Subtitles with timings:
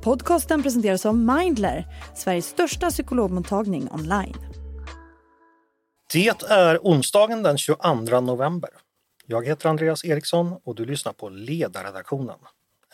[0.00, 4.36] Podcasten presenteras av Mindler, Sveriges största psykologmottagning online.
[6.12, 8.70] Det är onsdagen den 22 november.
[9.26, 12.38] Jag heter Andreas Eriksson och du lyssnar på Ledarredaktionen.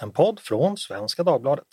[0.00, 1.66] En podd från Svenska Dagbladet.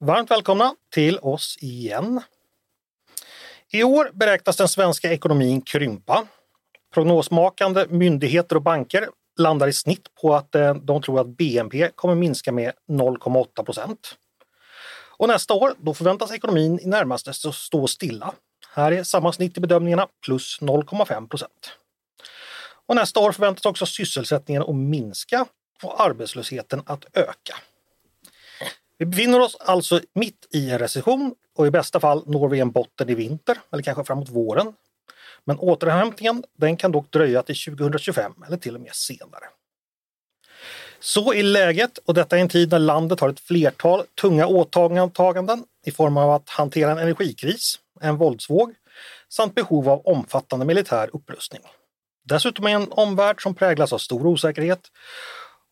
[0.00, 2.20] Varmt välkomna till oss igen.
[3.72, 6.26] I år beräknas den svenska ekonomin krympa.
[6.94, 12.14] Prognosmakande myndigheter och banker landar i snitt på att eh, de tror att BNP kommer
[12.14, 14.16] minska med 0,8 procent.
[15.18, 18.34] Och nästa år då förväntas ekonomin i närmaste stå stilla.
[18.74, 21.72] Här är samma snitt i bedömningarna, plus 0,5 procent.
[22.86, 25.46] Och nästa år förväntas också sysselsättningen att minska
[25.82, 27.56] och arbetslösheten att öka.
[28.98, 32.70] Vi befinner oss alltså mitt i en recession och i bästa fall når vi en
[32.70, 34.72] botten i vinter eller kanske framåt våren.
[35.44, 39.44] Men återhämtningen den kan dock dröja till 2025 eller till och med senare.
[41.00, 45.64] Så är läget och detta är en tid när landet har ett flertal tunga åtaganden
[45.86, 48.74] i form av att hantera en energikris, en våldsvåg
[49.28, 51.62] samt behov av omfattande militär upprustning.
[52.24, 54.80] Dessutom är en omvärld som präglas av stor osäkerhet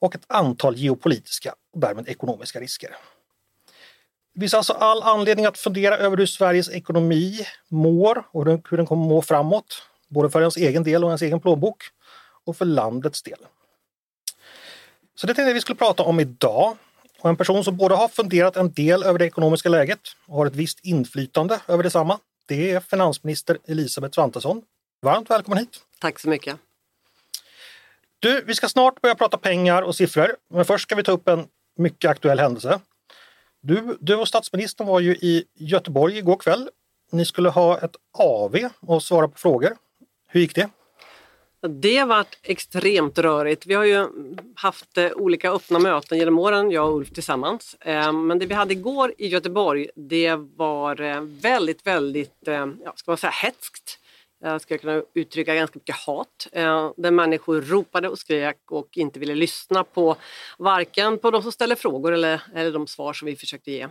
[0.01, 2.97] och ett antal geopolitiska och därmed ekonomiska risker.
[4.35, 8.87] Det finns alltså all anledning att fundera över hur Sveriges ekonomi mår och hur den
[8.87, 9.83] kommer må framåt.
[10.09, 11.85] Både för ens egen del och ens egen plånbok
[12.45, 13.39] och för landets del.
[15.15, 16.77] Så det tänkte jag vi skulle prata om idag.
[17.21, 20.47] Och en person som både har funderat en del över det ekonomiska läget och har
[20.47, 22.19] ett visst inflytande över detsamma.
[22.47, 24.63] Det är finansminister Elisabeth Svantesson.
[25.03, 25.81] Varmt välkommen hit!
[26.01, 26.57] Tack så mycket!
[28.19, 31.29] Du, vi ska snart börja prata pengar och siffror, men först ska vi ta upp
[31.29, 32.81] en mycket aktuell händelse.
[33.67, 36.71] Du, du och statsministern var ju i Göteborg igår kväll.
[37.13, 39.77] Ni skulle ha ett AV och svara på frågor.
[40.29, 40.69] Hur gick det?
[41.69, 43.67] Det har varit extremt rörigt.
[43.67, 44.07] Vi har ju
[44.55, 47.77] haft eh, olika öppna möten genom åren, jag och Ulf tillsammans.
[47.81, 53.11] Eh, men det vi hade igår i Göteborg, det var eh, väldigt, väldigt, ja, ska
[53.11, 53.99] man säga hetskt.
[54.45, 56.49] Jag skulle kunna uttrycka ganska mycket hat.
[56.97, 60.17] Där människor ropade och skrek och inte ville lyssna på
[60.59, 63.89] varken på de som ställer frågor eller, eller de svar som vi försökte ge.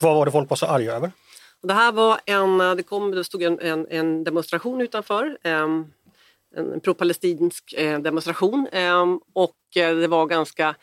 [0.00, 1.12] Vad var det folk var så arga över?
[1.62, 5.92] Det här var en, det, kom, det stod en, en, en demonstration utanför en
[6.82, 10.74] pro-palestinsk eh, demonstration ehm, och eh, det var ganska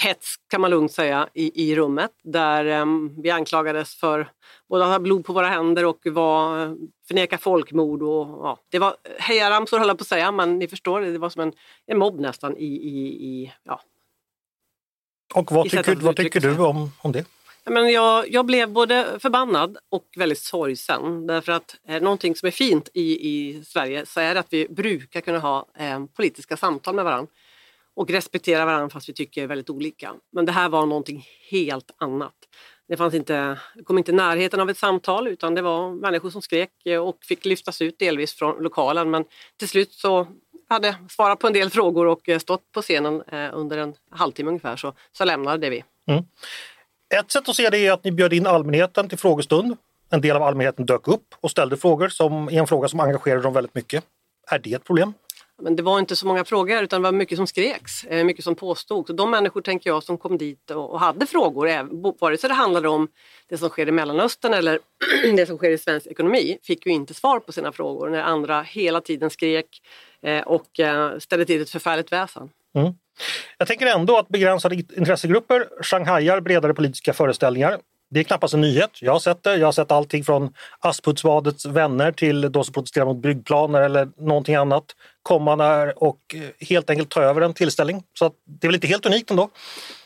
[0.00, 4.30] hets kan man lugnt säga i, i rummet där ehm, vi anklagades för
[4.68, 6.76] både att ha blod på våra händer och var,
[7.08, 8.02] förneka folkmord.
[8.02, 11.30] Och, ja, det var hejaramsor höll jag på att säga men ni förstår, det var
[11.30, 11.52] som en,
[11.86, 13.80] en mobb nästan i, i, i ja.
[15.34, 17.24] Och vad tycker, vad tycker du om, om det?
[17.64, 22.50] Men jag, jag blev både förbannad och väldigt sorgsen därför att eh, någonting som är
[22.50, 27.04] fint i, i Sverige så är att vi brukar kunna ha eh, politiska samtal med
[27.04, 27.32] varandra
[27.98, 30.14] och respektera varandra fast vi tycker väldigt olika.
[30.32, 32.34] Men det här var någonting helt annat.
[32.88, 36.42] Det fanns inte, kom inte i närheten av ett samtal utan det var människor som
[36.42, 36.70] skrek
[37.02, 39.24] och fick lyftas ut delvis från lokalen men
[39.58, 40.26] till slut så
[40.68, 44.76] hade svarat på en del frågor och stått på scenen eh, under en halvtimme ungefär
[44.76, 45.84] så, så lämnade vi.
[46.06, 46.24] Mm.
[47.14, 49.76] Ett sätt att se det är att ni bjöd in allmänheten till frågestund.
[50.10, 53.52] En del av allmänheten dök upp och ställde frågor som en fråga som engagerade dem
[53.52, 54.04] väldigt mycket.
[54.50, 55.14] Är det ett problem?
[55.62, 58.44] Men det var inte så många frågor utan det var mycket som skreks, eh, mycket
[58.44, 59.10] som påstods.
[59.14, 61.84] de människor tänker jag som kom dit och hade frågor, eh,
[62.20, 63.08] vare sig det handlade om
[63.48, 64.78] det som sker i Mellanöstern eller
[65.36, 68.62] det som sker i svensk ekonomi, fick ju inte svar på sina frågor när andra
[68.62, 69.82] hela tiden skrek
[70.22, 70.80] eh, och
[71.18, 72.50] ställde till ett förfärligt väsen.
[72.74, 72.92] Mm.
[73.58, 77.78] Jag tänker ändå att begränsade intressegrupper shanghajar bredare politiska föreställningar.
[78.10, 79.02] Det är knappast en nyhet.
[79.02, 79.56] Jag har sett det.
[79.56, 84.54] Jag har sett allting från Aspuddsvadets vänner till de som protesterar mot byggplaner eller någonting
[84.54, 84.84] annat
[85.28, 88.02] komma där och eh, helt enkelt ta över en tillställning.
[88.18, 89.50] Så det är väl inte helt unikt ändå?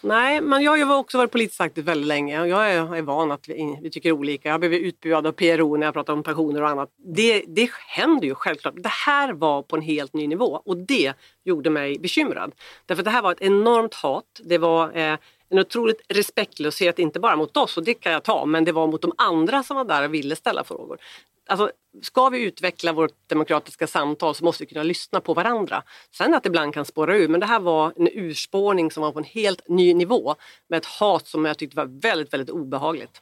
[0.00, 3.02] Nej, men jag har ju också varit politiskt aktiv väldigt länge och jag är, är
[3.02, 4.48] van att vi, vi, tycker olika.
[4.48, 6.88] Jag har blivit utbuad av PRO när jag pratar om pensioner och annat.
[7.16, 8.74] Det, det händer ju självklart.
[8.76, 11.12] Det här var på en helt ny nivå och det
[11.44, 12.52] gjorde mig bekymrad.
[12.86, 14.40] Därför att det här var ett enormt hat.
[14.44, 15.16] Det var eh,
[15.52, 18.86] en otroligt respektlöshet, inte bara mot oss, och det kan jag ta, men det var
[18.86, 20.98] mot de andra som var där och ville ställa frågor.
[21.46, 21.70] Alltså,
[22.02, 25.82] ska vi utveckla vårt demokratiska samtal så måste vi kunna lyssna på varandra.
[26.10, 29.12] Sen att det ibland kan spåra ur, men det här var en urspårning som var
[29.12, 30.34] på en helt ny nivå
[30.68, 33.20] med ett hat som jag tyckte var väldigt, väldigt obehagligt.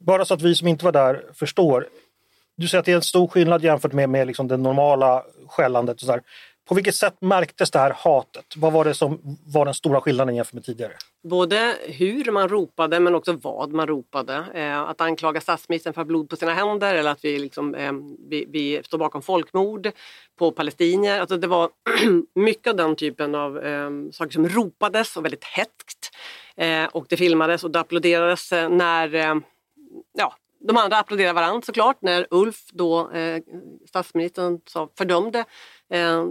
[0.00, 1.88] Bara så att vi som inte var där förstår.
[2.56, 5.94] Du säger att det är en stor skillnad jämfört med, med liksom det normala skällandet.
[5.94, 6.22] Och så där.
[6.68, 8.54] På vilket sätt märktes det här hatet?
[8.56, 10.92] Vad var det som var den stora skillnaden jämfört med tidigare?
[11.28, 14.44] Både hur man ropade men också vad man ropade.
[14.54, 17.74] Eh, att anklaga statsministern för att ha blod på sina händer eller att vi, liksom,
[17.74, 19.90] ehm, vi, vi, står bakom folkmord
[20.38, 21.20] på palestinier.
[21.20, 21.70] Alltså det var
[22.34, 26.10] mycket av den typen av ehm, saker som ropades och väldigt hätskt.
[26.56, 29.42] Eh, och det filmades och det applåderades eh, när ehm,
[30.18, 30.34] ja,
[30.68, 33.42] de andra applåderade varandra såklart när Ulf, då, eh,
[33.88, 35.44] statsministern, sa, fördömde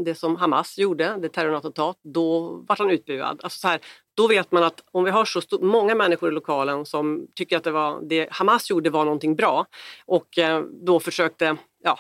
[0.05, 3.39] det som Hamas gjorde, det terrorattentat, då var han utbuad.
[3.43, 3.79] Alltså så här,
[4.15, 7.63] då vet man att om vi har så många människor i lokalen som tycker att
[7.63, 9.65] det, var, det Hamas gjorde var någonting bra
[10.05, 11.99] och eh, då försökte ja,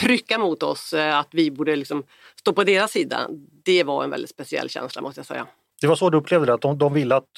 [0.00, 2.04] trycka mot oss eh, att vi borde liksom
[2.40, 3.28] stå på deras sida.
[3.64, 5.46] Det var en väldigt speciell känsla måste jag säga.
[5.80, 7.28] Det var så du upplevde det, att de, de ville att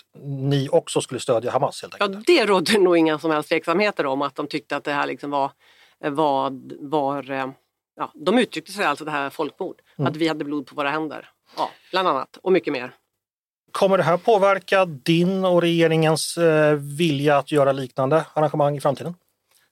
[0.48, 1.82] ni också skulle stödja Hamas?
[1.82, 2.28] Helt enkelt.
[2.28, 5.06] Ja, det rådde nog inga som helst tveksamheter om att de tyckte att det här
[5.06, 5.50] liksom var,
[5.98, 6.52] var,
[6.90, 7.50] var eh,
[7.98, 10.10] ja, de uttryckte sig alltså det här folkmord, mm.
[10.10, 11.30] att vi hade blod på våra händer.
[11.56, 12.92] Ja, bland annat, och mycket mer.
[13.72, 19.14] Kommer det här påverka din och regeringens eh, vilja att göra liknande arrangemang i framtiden?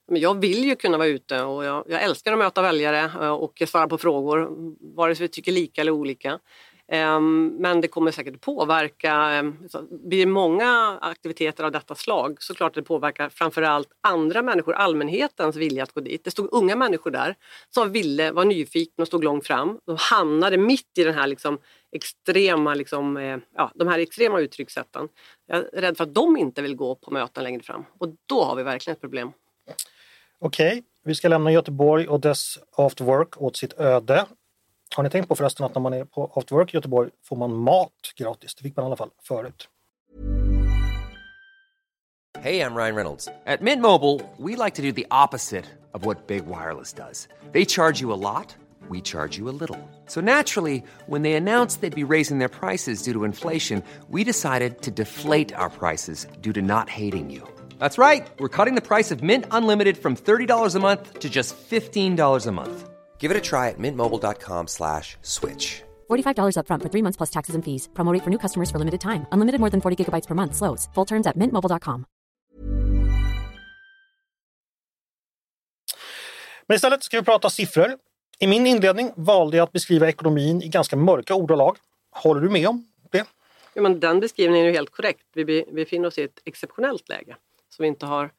[0.09, 3.31] Men jag vill ju kunna vara ute och jag, jag älskar att möta väljare eh,
[3.31, 4.49] och svara på frågor,
[4.97, 6.39] vare sig vi tycker lika eller olika.
[6.89, 9.57] Ehm, men det kommer säkert påverka, ehm,
[9.91, 15.57] blir det många aktiviteter av detta slag så klart det påverkar framförallt andra människor, allmänhetens
[15.57, 16.25] vilja att gå dit.
[16.25, 17.35] Det stod unga människor där
[17.71, 19.79] som ville, var nyfikna och stod långt fram.
[19.87, 21.59] De hamnade mitt i den här liksom
[21.93, 25.09] extrema, liksom, eh, ja, de här extrema uttryckssätten.
[25.47, 28.45] Jag är rädd för att de inte vill gå på möten längre fram och då
[28.45, 29.33] har vi verkligen ett problem.
[30.39, 30.83] Okej, okay.
[31.05, 34.27] vi ska lämna Göteborg och dess after work åt sitt öde.
[34.95, 37.37] Har ni tänkt på förresten att när man är på after work i Göteborg får
[37.37, 38.55] man mat gratis?
[38.55, 39.69] Det fick man i alla fall förut.
[42.39, 43.29] Hej, jag Ryan Reynolds.
[43.47, 47.29] At Mint Mobile, we like to do the opposite of what Big Wireless does.
[47.53, 48.57] They charge you a lot,
[48.91, 49.79] we charge you a little.
[50.07, 54.83] So naturally, when they announced they'd be raising their prices due to inflation, we decided
[54.83, 57.43] to deflate our prices due to not hating you.
[57.79, 58.27] That's right.
[58.39, 62.53] We're cutting the price of Mint Unlimited from $30 a month to just $15 a
[62.53, 62.96] month.
[63.19, 65.83] Give it a try at mintmobile.com slash switch.
[66.11, 67.89] $45 upfront for three months plus taxes and fees.
[67.95, 69.27] Promote for new customers for limited time.
[69.33, 70.55] Unlimited more than 40 gigabytes per month.
[70.55, 70.89] Slows.
[70.95, 72.05] Full terms at mintmobile.com.
[76.69, 77.97] Men istället ska vi prata siffror.
[78.39, 81.77] I min inledning valde jag att beskriva ekonomin i ganska mörka ordalag.
[82.11, 83.27] Håller du med om det?
[83.75, 85.27] Ja, men den beskrivningen är ju helt korrekt.
[85.35, 87.37] Vi befinner oss i ett exceptionellt läge
[87.69, 88.31] som vi inte har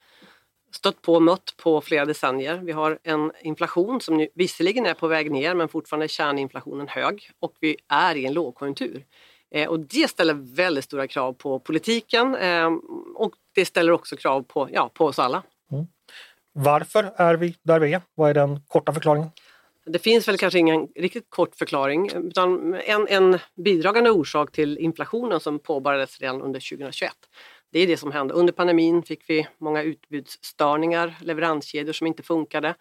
[0.72, 2.58] stött på och mött på flera decennier.
[2.58, 6.88] Vi har en inflation som nu visserligen är på väg ner men fortfarande är kärninflationen
[6.88, 9.06] hög och vi är i en lågkonjunktur.
[9.52, 12.70] Eh, och det ställer väldigt stora krav på politiken eh,
[13.16, 15.44] och det ställer också krav på, ja, på oss alla.
[15.72, 15.88] Mm.
[16.54, 18.02] Varför är vi där vi är?
[18.16, 19.30] Vad är den korta förklaringen?
[19.86, 25.40] Det finns väl kanske ingen riktigt kort förklaring utan en, en bidragande orsak till inflationen
[25.40, 27.14] som påbörjades redan under 2021
[27.78, 28.34] det är det som hände.
[28.34, 32.76] Under pandemin fick vi många utbudsstörningar, leveranskedjor som inte funkade.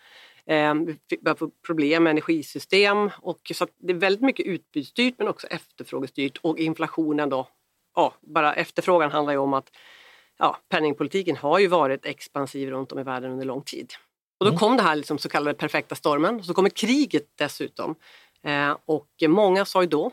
[0.46, 3.10] Eh, vi fick få problem med energisystem.
[3.20, 7.48] Och så det är väldigt mycket utbudsstyrt men också efterfrågestyrt och inflationen då.
[7.94, 9.70] Ja, bara efterfrågan handlar ju om att
[10.38, 13.92] ja, penningpolitiken har ju varit expansiv runt om i världen under lång tid.
[14.38, 14.58] Och då mm.
[14.58, 16.44] kom det här liksom så kallade perfekta stormen.
[16.44, 17.94] Så kommer kriget dessutom.
[18.42, 20.12] Eh, och många sa ju då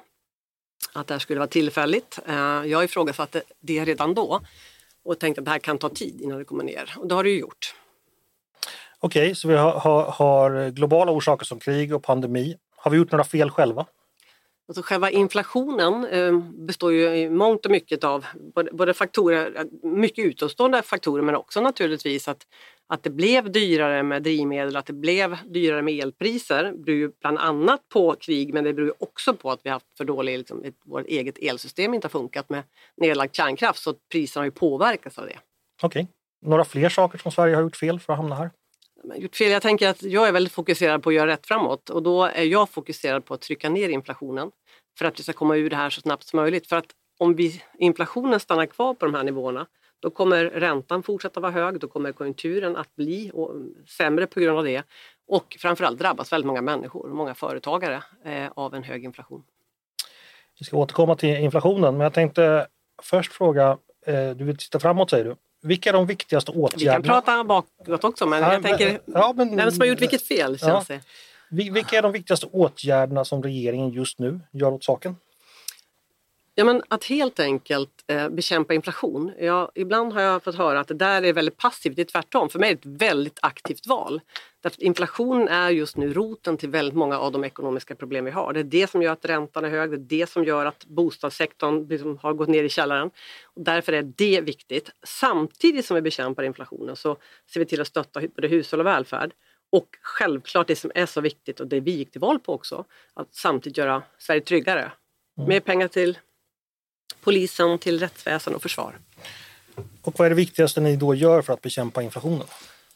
[0.94, 2.20] att det här skulle vara tillfälligt.
[2.28, 4.42] Eh, jag ifrågasatte det redan då
[5.06, 7.24] och tänkte att det här kan ta tid innan det kommer ner och det har
[7.24, 7.76] det ju gjort.
[9.00, 12.56] Okej, okay, så vi har, har, har, globala orsaker som krig och pandemi.
[12.76, 13.86] Har vi gjort några fel själva?
[14.68, 18.26] Alltså själva inflationen eh, består ju i mångt och mycket av
[18.72, 22.48] både, faktorer, eh, mycket utomstående faktorer men också naturligtvis att,
[22.88, 27.12] att det blev dyrare med drivmedel, att det blev dyrare med elpriser det beror ju
[27.22, 30.64] bland annat på krig men det beror också på att vi haft för dåligt, liksom,
[30.86, 32.64] vårt eget elsystem inte har funkat med
[32.98, 35.38] nedlagd kärnkraft så priserna har ju påverkats av det.
[35.82, 36.50] Okej, okay.
[36.50, 38.52] några fler saker som Sverige har gjort fel för att hamna här?
[39.16, 39.52] Gjort fel.
[39.52, 42.44] Jag tänker att jag är väldigt fokuserad på att göra rätt framåt och då är
[42.44, 44.52] jag fokuserad på att trycka ner inflationen
[44.98, 46.68] för att vi ska komma ur det här så snabbt som möjligt.
[46.68, 46.86] För att
[47.20, 49.68] om vi, inflationen stannar kvar på de här nivåerna
[50.04, 54.58] då kommer räntan fortsätta vara hög, då kommer konjunkturen att bli mm, sämre på grund
[54.58, 54.84] av det
[55.28, 59.44] och framförallt drabbas väldigt många människor, många företagare eh, av en hög inflation.
[60.60, 62.68] Vi ska återkomma till inflationen men jag tänkte
[63.02, 65.36] först fråga, eh, du vill titta framåt säger du.
[65.64, 66.98] Vilka är de viktigaste åtgärderna?
[66.98, 70.02] Vi kan prata bakåt också men ja, jag tänker, ja, men, vem som har gjort
[70.02, 71.00] vilket fel känns ja.
[71.50, 71.72] det.
[71.72, 75.16] Vilka är de viktigaste åtgärderna som regeringen just nu gör åt saken?
[76.56, 79.32] Ja, men att helt enkelt eh, bekämpa inflation.
[79.40, 81.96] Ja, ibland har jag fått höra att det där är väldigt passivt.
[81.96, 82.50] Det är tvärtom.
[82.50, 84.22] För mig är det ett väldigt aktivt val.
[84.62, 88.32] Därför att inflation är just nu roten till väldigt många av de ekonomiska problem vi
[88.32, 88.54] har.
[88.54, 89.90] Det är det som gör att räntan är hög.
[89.90, 93.12] Det är det som gör att bostadssektorn liksom har gått ner i källaren.
[93.44, 94.90] Och därför är det viktigt.
[95.04, 97.18] Samtidigt som vi bekämpar inflationen så
[97.54, 99.34] ser vi till att stötta både hushåll och välfärd.
[99.72, 102.86] Och självklart det som är så viktigt och det vi gick till val på också,
[103.14, 104.92] att samtidigt göra Sverige tryggare.
[105.48, 106.18] Mer pengar till
[107.24, 109.00] polisen, till rättsväsen och försvar.
[110.02, 112.48] Och vad är det viktigaste ni då gör för att bekämpa inflationen?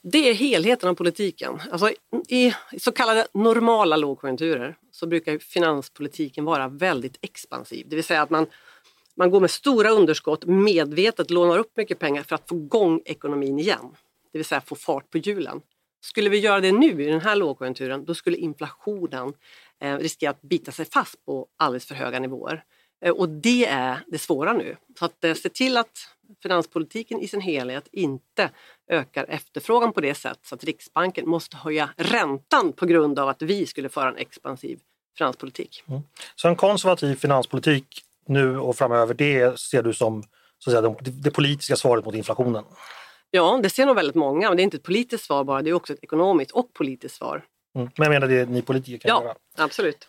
[0.02, 1.62] Det är helheten av politiken.
[1.72, 1.92] Alltså,
[2.28, 7.86] I så kallade normala lågkonjunkturer så brukar finanspolitiken vara väldigt expansiv.
[7.90, 8.48] Det vill säga att man,
[9.16, 13.60] man går med stora underskott, medvetet lånar upp mycket pengar för att få igång ekonomin
[13.60, 13.96] igen.
[14.32, 15.62] Det vill säga få fart på hjulen.
[16.02, 19.34] Skulle vi göra det nu i den här lågkonjunkturen då skulle inflationen
[19.80, 22.64] eh, riskera att bita sig fast på alldeles för höga nivåer.
[23.06, 24.78] Eh, och det är det svåra nu.
[25.00, 26.10] Så att eh, se till att
[26.44, 28.50] finanspolitiken i sin helhet inte
[28.90, 33.42] ökar efterfrågan på det sätt så att Riksbanken måste höja räntan på grund av att
[33.42, 34.80] vi skulle föra en expansiv
[35.18, 35.84] finanspolitik.
[35.88, 36.02] Mm.
[36.36, 40.24] Så en konservativ finanspolitik nu och framöver, det ser du som
[40.60, 42.64] så att säga, det politiska svaret mot inflationen?
[43.32, 45.70] Ja, det ser nog väldigt många, men det är inte ett politiskt svar bara, det
[45.70, 47.46] är också ett ekonomiskt och politiskt svar.
[47.76, 47.90] Mm.
[47.98, 49.36] Men jag menar det ni politiker kan ja, göra?
[49.58, 50.08] Ja, absolut.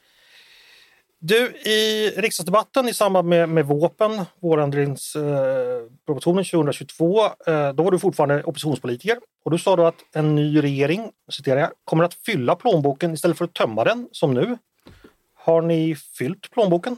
[1.21, 7.99] Du, i riksdagsdebatten i samband med, med våpen, vårändringspropositionen eh, 2022, eh, då var du
[7.99, 12.57] fortfarande oppositionspolitiker och du sa då att en ny regering, citerar jag, kommer att fylla
[12.57, 14.59] plånboken istället för att tömma den som nu.
[15.35, 16.97] Har ni fyllt plånboken?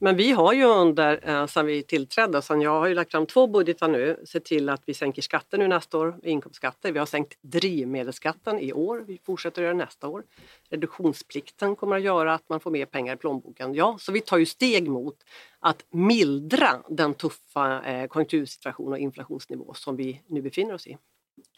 [0.00, 3.26] Men vi har ju under, eh, sedan vi tillträdde, sen jag har ju lagt fram
[3.26, 6.92] två budgetar nu, sett till att vi sänker skatten nu nästa år, inkomstskatter.
[6.92, 10.24] Vi har sänkt drivmedelsskatten i år, vi fortsätter göra det nästa år.
[10.70, 13.74] Reduktionsplikten kommer att göra att man får mer pengar i plånboken.
[13.74, 15.16] Ja, så vi tar ju steg mot
[15.60, 20.96] att mildra den tuffa eh, konjunktursituation och inflationsnivå som vi nu befinner oss i.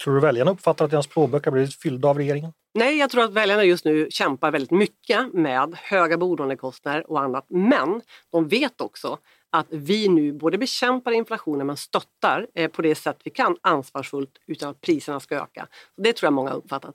[0.04, 2.52] Tror du väljarna uppfattar att deras plånböcker blivit fyllda av regeringen?
[2.74, 7.46] Nej, jag tror att väljarna just nu kämpar väldigt mycket med höga bolånekostnader och annat.
[7.48, 8.02] Men
[8.32, 9.18] de vet också
[9.50, 14.30] att vi nu både bekämpar inflationen men stöttar eh, på det sätt vi kan ansvarsfullt
[14.46, 15.66] utan att priserna ska öka.
[15.96, 16.94] Det tror jag många har uppfattat.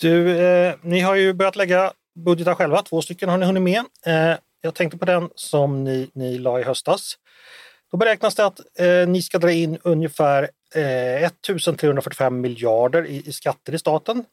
[0.00, 1.92] Du, eh, ni har ju börjat lägga
[2.24, 3.84] budgetar själva, två stycken har ni hunnit med.
[4.06, 7.18] Eh, jag tänkte på den som ni, ni la i höstas.
[7.90, 13.32] Då beräknas det att eh, ni ska dra in ungefär eh, 1345 miljarder i, i,
[13.32, 14.24] skatter i staten.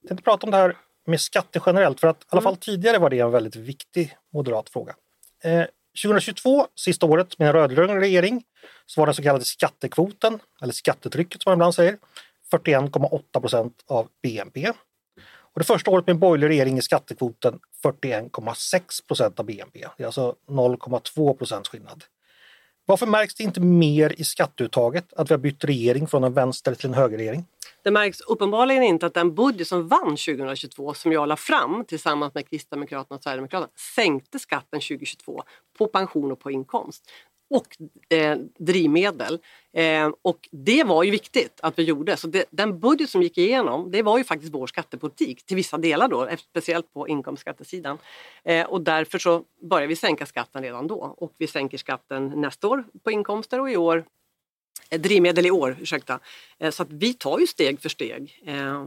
[0.00, 2.60] Jag tänkte prata om det här med skatter generellt för att i alla fall mm.
[2.60, 4.94] tidigare var det en väldigt viktig moderat fråga.
[5.44, 5.64] Eh,
[6.02, 8.44] 2022, sista året med en rödgrön regering,
[8.86, 11.98] så var den så kallade skattekvoten, eller skattetrycket som man ibland säger,
[12.52, 14.72] 41,8 procent av BNP.
[15.58, 19.86] Och det första året med en borgerlig regering är skattekvoten 41,6 procent av BNP.
[19.96, 22.04] Det är alltså 0,2 procents skillnad.
[22.88, 26.74] Varför märks det inte mer i skatteuttaget att vi har bytt regering från en vänster
[26.74, 27.44] till en högerregering?
[27.84, 32.34] Det märks uppenbarligen inte att den budget som vann 2022 som jag la fram tillsammans
[32.34, 35.42] med Kristdemokraterna och Sverigedemokraterna sänkte skatten 2022
[35.78, 37.10] på pension och på inkomst
[37.50, 37.76] och
[38.12, 39.38] eh, drivmedel.
[39.72, 42.16] Eh, och det var ju viktigt att vi gjorde.
[42.16, 45.78] Så det, den budget som gick igenom det var ju faktiskt vår skattepolitik till vissa
[45.78, 47.98] delar då, speciellt på inkomstskattesidan.
[48.44, 52.68] Eh, och därför så började vi sänka skatten redan då och vi sänker skatten nästa
[52.68, 54.04] år på inkomster och i år
[54.90, 56.20] eh, drivmedel i år, ursäkta.
[56.58, 58.42] Eh, så att vi tar ju steg för steg.
[58.46, 58.86] Eh,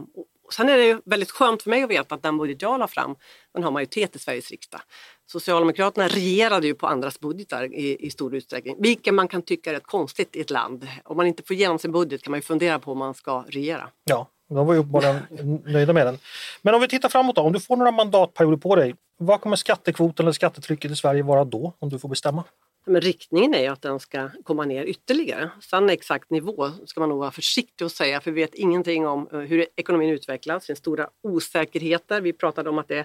[0.52, 2.88] Sen är det ju väldigt skönt för mig att veta att den budget jag la
[2.88, 3.16] fram,
[3.54, 4.80] den har majoritet i Sveriges riksdag.
[5.26, 9.74] Socialdemokraterna regerade ju på andras budgetar i, i stor utsträckning, vilket man kan tycka är
[9.74, 10.88] rätt konstigt i ett land.
[11.04, 13.44] Om man inte får igenom sin budget kan man ju fundera på om man ska
[13.48, 13.88] regera.
[14.04, 16.18] Ja, de var ju uppenbarligen nöjda med den.
[16.62, 19.56] Men om vi tittar framåt då, om du får några mandatperioder på dig, vad kommer
[19.56, 22.44] skattekvoten eller skattetrycket i Sverige vara då, om du får bestämma?
[22.84, 25.50] Men riktningen är ju att den ska komma ner ytterligare.
[25.60, 29.28] Sen exakt nivå ska man nog vara försiktig att säga för vi vet ingenting om
[29.32, 30.62] eh, hur ekonomin utvecklas.
[30.62, 32.20] Det finns stora osäkerheter.
[32.20, 33.04] Vi pratade om att det,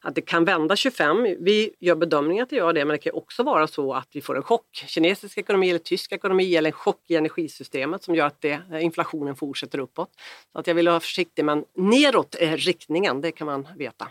[0.00, 1.22] att det kan vända 25.
[1.22, 4.20] Vi gör bedömningen att det gör det men det kan också vara så att vi
[4.20, 4.84] får en chock.
[4.86, 8.84] Kinesisk ekonomi eller tysk ekonomi eller en chock i energisystemet som gör att det, eh,
[8.84, 10.10] inflationen fortsätter uppåt.
[10.52, 14.08] Så att jag vill vara försiktig men neråt är riktningen, det kan man veta.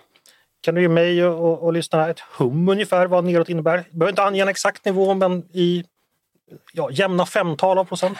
[0.63, 3.77] Kan du ge mig och, och lyssnarna ett hum ungefär vad neråt innebär?
[3.91, 5.83] Du behöver inte ange en exakt nivå men i
[6.73, 8.17] ja, jämna femtal av procent?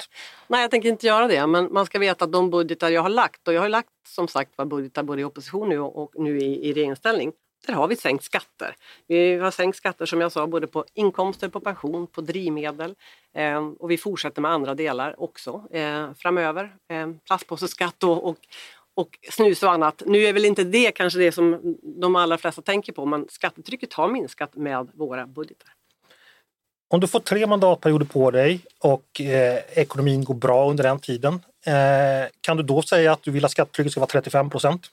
[0.48, 1.48] Nej, jag tänker inte göra det.
[1.48, 4.28] Men man ska veta att de budgetar jag har lagt, och jag har lagt som
[4.28, 7.32] sagt var budgetar både i opposition nu och, och nu i, i regeringsställning.
[7.68, 8.76] Där har vi sänkt skatter.
[9.08, 12.96] Vi har sänkt skatter som jag sa både på inkomster, på pension, på drivmedel
[13.36, 16.76] eh, och vi fortsätter med andra delar också eh, framöver.
[16.90, 18.38] Eh, plastpåseskatt och, och
[18.96, 20.04] och snus och annat.
[20.06, 23.94] Nu är väl inte det kanske det som de allra flesta tänker på men skattetrycket
[23.94, 25.70] har minskat med våra budgetar.
[26.88, 31.34] Om du får tre mandatperioder på dig och eh, ekonomin går bra under den tiden,
[31.66, 34.90] eh, kan du då säga att du vill att skattetrycket ska vara 35 procent?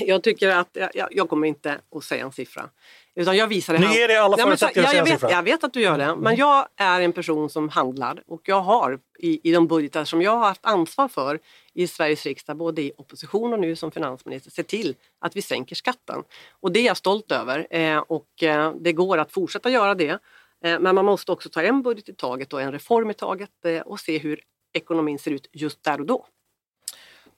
[0.00, 2.68] Jag tycker att jag, jag, kommer inte att säga en siffra.
[3.16, 5.72] Utan jag visar det Nu ger det alla förutsättningar ja, jag, vet, jag vet att
[5.72, 9.52] du gör det, men jag är en person som handlar och jag har i, i
[9.52, 11.38] de budgetar som jag har haft ansvar för
[11.74, 15.76] i Sveriges riksdag, både i opposition och nu som finansminister, se till att vi sänker
[15.76, 16.22] skatten.
[16.60, 20.18] Och det är jag stolt över eh, och eh, det går att fortsätta göra det.
[20.64, 23.50] Eh, men man måste också ta en budget i taget och en reform i taget
[23.84, 24.40] och se hur
[24.72, 26.26] ekonomin ser ut just där och då.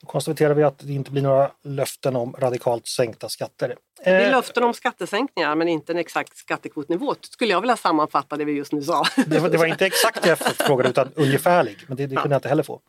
[0.01, 3.75] Då konstaterar vi att det inte blir några löften om radikalt sänkta skatter.
[4.05, 8.37] Det är Eh, löften om skattesänkningar men inte en exakt skattekvotnivå skulle jag vilja sammanfatta
[8.37, 9.05] det vi just nu sa.
[9.27, 12.35] det, var, det var inte exakt det jag frågade utan ungefärlig, men det, det kunde
[12.35, 12.81] jag inte heller få.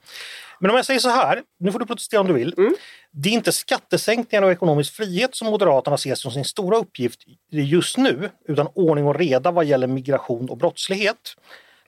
[0.60, 2.54] Men om jag säger så här, nu får du protestera om du vill.
[2.58, 2.76] Mm.
[3.12, 7.98] Det är inte skattesänkningar och ekonomisk frihet som Moderaterna ser som sin stora uppgift just
[7.98, 11.36] nu, utan ordning och reda vad gäller migration och brottslighet.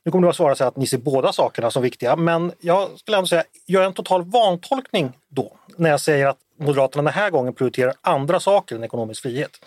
[0.03, 2.99] Nu kommer du att svara så att ni ser båda sakerna som viktiga, men jag
[2.99, 7.29] skulle ändå säga, gör en total vantolkning då när jag säger att Moderaterna den här
[7.29, 9.65] gången prioriterar andra saker än ekonomisk frihet.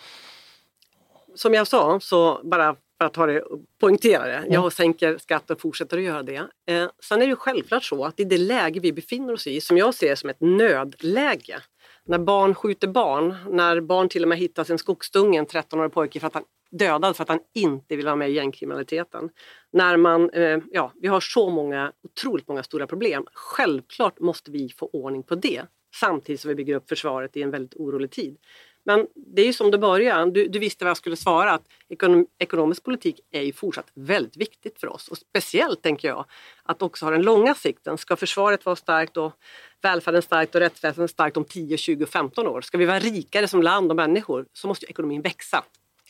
[1.34, 3.44] Som jag sa, så bara för att det,
[3.80, 6.36] poängtera det, jag sänker skatten och fortsätter att göra det.
[6.66, 9.78] Eh, sen är det självklart så att i det läge vi befinner oss i, som
[9.78, 11.60] jag ser som ett nödläge,
[12.04, 16.20] när barn skjuter barn, när barn till och med hittas en skogsdunge, en 13-årig pojke,
[16.20, 19.30] för att han dödad för att han inte vill vara med i gängkriminaliteten.
[19.72, 23.26] När man, eh, ja, vi har så många, otroligt många stora problem.
[23.32, 25.62] Självklart måste vi få ordning på det
[25.94, 28.36] samtidigt som vi bygger upp försvaret i en väldigt orolig tid.
[28.84, 31.68] Men det är ju som det började, du, du visste vad jag skulle svara, att
[31.88, 35.08] ekonom, ekonomisk politik är ju fortsatt väldigt viktigt för oss.
[35.08, 36.24] Och speciellt tänker jag
[36.62, 37.98] att också ha den långa sikten.
[37.98, 39.32] Ska försvaret vara starkt och
[39.82, 42.60] välfärden starkt och rättsväsendet starkt om 10, 20, 15 år?
[42.60, 45.64] Ska vi vara rikare som land och människor så måste ju ekonomin växa.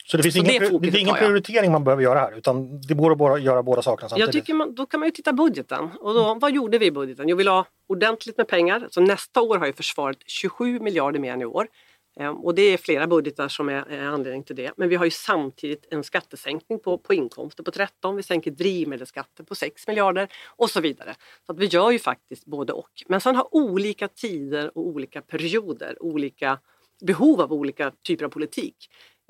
[0.05, 2.39] Så det finns Så ingen, det det fokuset är ingen prioritering man behöver göra här
[2.39, 4.35] utan det går att bara göra båda sakerna samtidigt.
[4.35, 5.91] Jag tycker man, då kan man ju titta budgeten.
[6.01, 7.29] Och då, vad gjorde vi i budgeten?
[7.29, 8.89] Jo, vi la ordentligt med pengar.
[8.91, 11.69] Så nästa år har ju försvaret 27 miljarder mer än i år.
[12.21, 14.73] Ehm, Och det är flera budgetar som är, är anledning till det.
[14.77, 18.17] Men vi har ju samtidigt en skattesänkning på, på inkomster på 13.
[18.17, 21.15] Vi sänker drivmedelsskatten på 6 miljarder och så vidare.
[21.47, 23.03] Så att vi gör ju faktiskt både och.
[23.07, 26.59] Men sen har olika tider och olika perioder olika
[27.07, 28.77] behov av olika typer av politik.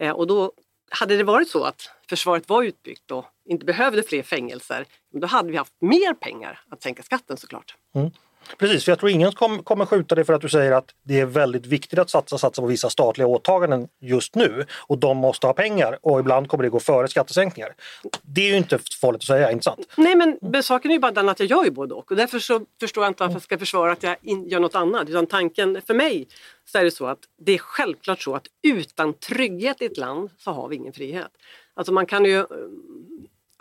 [0.03, 0.53] Eh, och då
[0.91, 4.87] hade det varit så att försvaret var utbyggt och inte behövde fler fängelser,
[5.21, 7.75] då hade vi haft mer pengar att sänka skatten såklart.
[7.95, 8.11] Mm.
[8.59, 11.21] Precis, för jag tror ingen kom, kommer skjuta dig för att du säger att det
[11.21, 15.47] är väldigt viktigt att satsa, satsa på vissa statliga åtaganden just nu och de måste
[15.47, 17.75] ha pengar och ibland kommer det gå före skattesänkningar.
[18.23, 19.87] Det är ju inte farligt att säga, inte sant?
[19.97, 22.19] Nej men men saken är ju bara den att jag gör ju både och och
[22.19, 25.09] därför så förstår jag inte varför jag ska försvara att jag in, gör något annat.
[25.09, 26.29] Utan tanken för mig
[26.65, 30.31] så är det så att det är självklart så att utan trygghet i ett land
[30.39, 31.31] så har vi ingen frihet.
[31.75, 32.47] Alltså man kan ju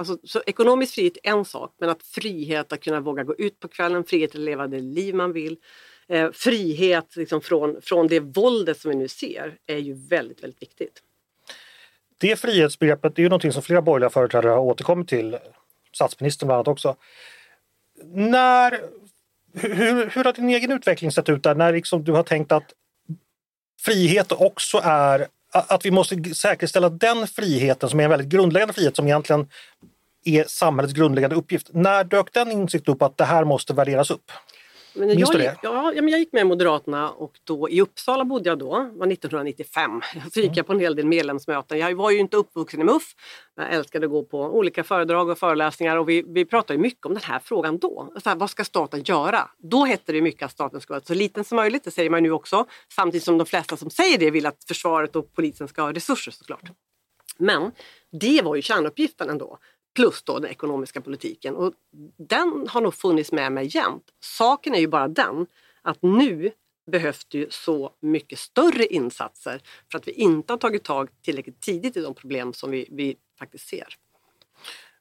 [0.01, 3.59] Alltså, så ekonomisk frihet är en sak, men att frihet att kunna våga gå ut
[3.59, 5.57] på kvällen, frihet att leva det liv man vill,
[6.07, 10.61] eh, frihet liksom från, från det våldet som vi nu ser är ju väldigt, väldigt
[10.61, 11.01] viktigt.
[12.17, 15.37] Det frihetsbegreppet är ju någonting som flera borgerliga företrädare har återkommit till,
[15.93, 16.95] statsministern bland annat också.
[18.03, 18.79] När,
[19.53, 22.73] hur, hur har din egen utveckling sett ut där när liksom du har tänkt att
[23.79, 28.95] frihet också är att vi måste säkerställa den friheten som är en väldigt grundläggande frihet
[28.95, 29.49] som egentligen
[30.25, 31.69] är samhällets grundläggande uppgift.
[31.73, 34.31] När dök den insikten upp att det här måste värderas upp?
[34.95, 35.43] Men Minns jag, du det?
[35.43, 40.01] gick- Ja, jag gick med Moderaterna och då, i Uppsala bodde jag då, var 1995.
[40.33, 41.79] Så gick jag på en hel del medlemsmöten.
[41.79, 43.03] Jag var ju inte uppvuxen i MUF.
[43.55, 47.05] men Jag älskade att gå på olika föredrag och föreläsningar och vi, vi pratade mycket
[47.05, 48.13] om den här frågan då.
[48.23, 49.49] Så här, vad ska staten göra?
[49.57, 52.23] Då hette det mycket att staten ska vara så liten som möjligt, det säger man
[52.23, 52.65] nu också.
[52.95, 56.31] Samtidigt som de flesta som säger det vill att försvaret och polisen ska ha resurser
[56.31, 56.71] såklart.
[57.37, 57.71] Men
[58.21, 59.57] det var ju kärnuppgiften ändå.
[59.95, 61.55] Plus då den ekonomiska politiken.
[61.55, 61.73] Och
[62.17, 64.03] den har nog funnits med mig jämt.
[64.19, 65.47] Saken är ju bara den
[65.81, 66.51] att nu
[66.91, 71.61] behövs det ju så mycket större insatser för att vi inte har tagit tag tillräckligt
[71.61, 73.87] tidigt i de problem som vi, vi faktiskt ser.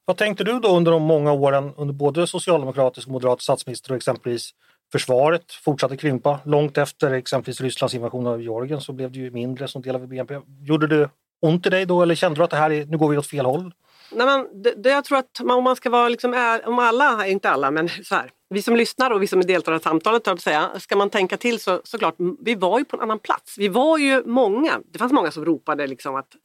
[0.05, 3.97] Vad tänkte du då under de många åren under både socialdemokratisk och moderat statsminister och
[3.97, 4.51] exempelvis
[4.91, 6.39] försvaret fortsatte krympa?
[6.45, 10.07] Långt efter exempelvis Rysslands invasion av Georgien så blev det ju mindre som del av
[10.07, 10.39] BNP.
[10.61, 11.09] Gjorde det
[11.41, 13.27] ont i dig då eller kände du att det här är, nu går vi åt
[13.27, 13.73] fel håll?
[14.11, 16.79] Nej, men det, det jag tror att man, om man ska vara liksom, är, om
[16.79, 20.27] alla, inte alla, men så här, vi som lyssnar och vi som deltar i samtalet,
[20.27, 23.57] att säga, ska man tänka till så såklart, vi var ju på en annan plats.
[23.57, 26.35] Vi var ju många, det fanns många som ropade liksom att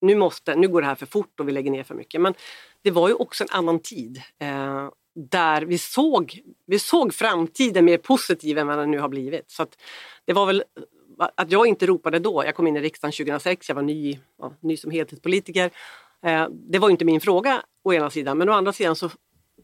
[0.00, 2.20] nu, måste, nu går det här för fort och vi lägger ner för mycket.
[2.20, 2.34] Men
[2.82, 4.22] det var ju också en annan tid.
[4.40, 9.50] Eh, där vi såg, vi såg framtiden mer positiv än vad den nu har blivit.
[9.50, 9.78] Så att
[10.24, 10.64] det var väl
[11.20, 14.18] eh, att jag inte ropade då, jag kom in i riksdagen 2006, jag var ny,
[14.38, 15.70] ja, ny som heltidspolitiker.
[16.26, 19.10] Eh, det var inte min fråga å ena sidan, men å andra sidan så,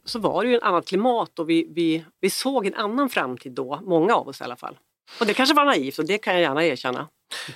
[0.05, 3.53] så var det ju ett annat klimat och vi, vi, vi såg en annan framtid
[3.53, 4.79] då, många av oss i alla fall.
[5.21, 7.09] Och det kanske var naivt och det kan jag gärna erkänna.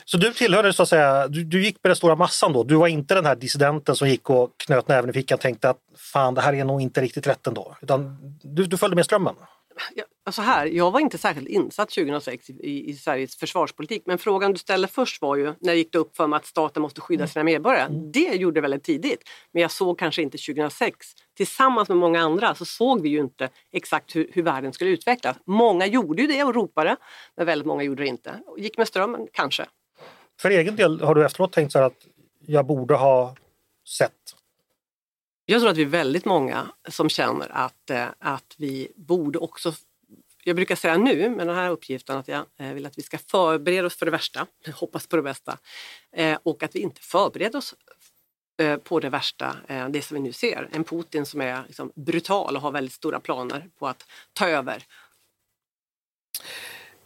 [0.05, 2.65] Så du tillhörde så att säga, du, du gick med den stora massan då?
[2.65, 5.71] Du var inte den här dissidenten som gick och knöt näven i fickan och tänkte
[5.71, 7.77] att fan det här är nog inte riktigt rätt ändå.
[7.83, 9.35] Utan du, du följde med strömmen?
[10.27, 14.59] Alltså här, jag var inte särskilt insatt 2006 i, i Sveriges försvarspolitik men frågan du
[14.59, 17.27] ställde först var ju när det gick det upp för mig att staten måste skydda
[17.27, 17.87] sina medborgare.
[17.87, 18.13] Mm.
[18.13, 21.07] Det gjorde det väldigt tidigt men jag såg kanske inte 2006.
[21.37, 25.37] Tillsammans med många andra så såg vi ju inte exakt hur, hur världen skulle utvecklas.
[25.47, 26.97] Många gjorde ju det och ropade
[27.37, 28.41] men väldigt många gjorde det inte.
[28.59, 29.67] Gick med strömmen, kanske.
[30.41, 32.07] För egen del har du efteråt tänkt så här att
[32.47, 33.35] jag borde ha
[33.89, 34.13] sett
[35.51, 39.73] jag tror att vi är väldigt många som känner att, eh, att vi borde också
[40.45, 43.19] jag brukar säga nu med den här uppgiften att jag eh, vill att vi ska
[43.19, 45.59] förbereda oss för det värsta, hoppas på det bästa
[46.13, 47.75] eh, och att vi inte förbereder oss
[48.85, 49.57] på det värsta,
[49.91, 50.69] det som vi nu ser.
[50.73, 54.85] En Putin som är liksom brutal och har väldigt stora planer på att ta över.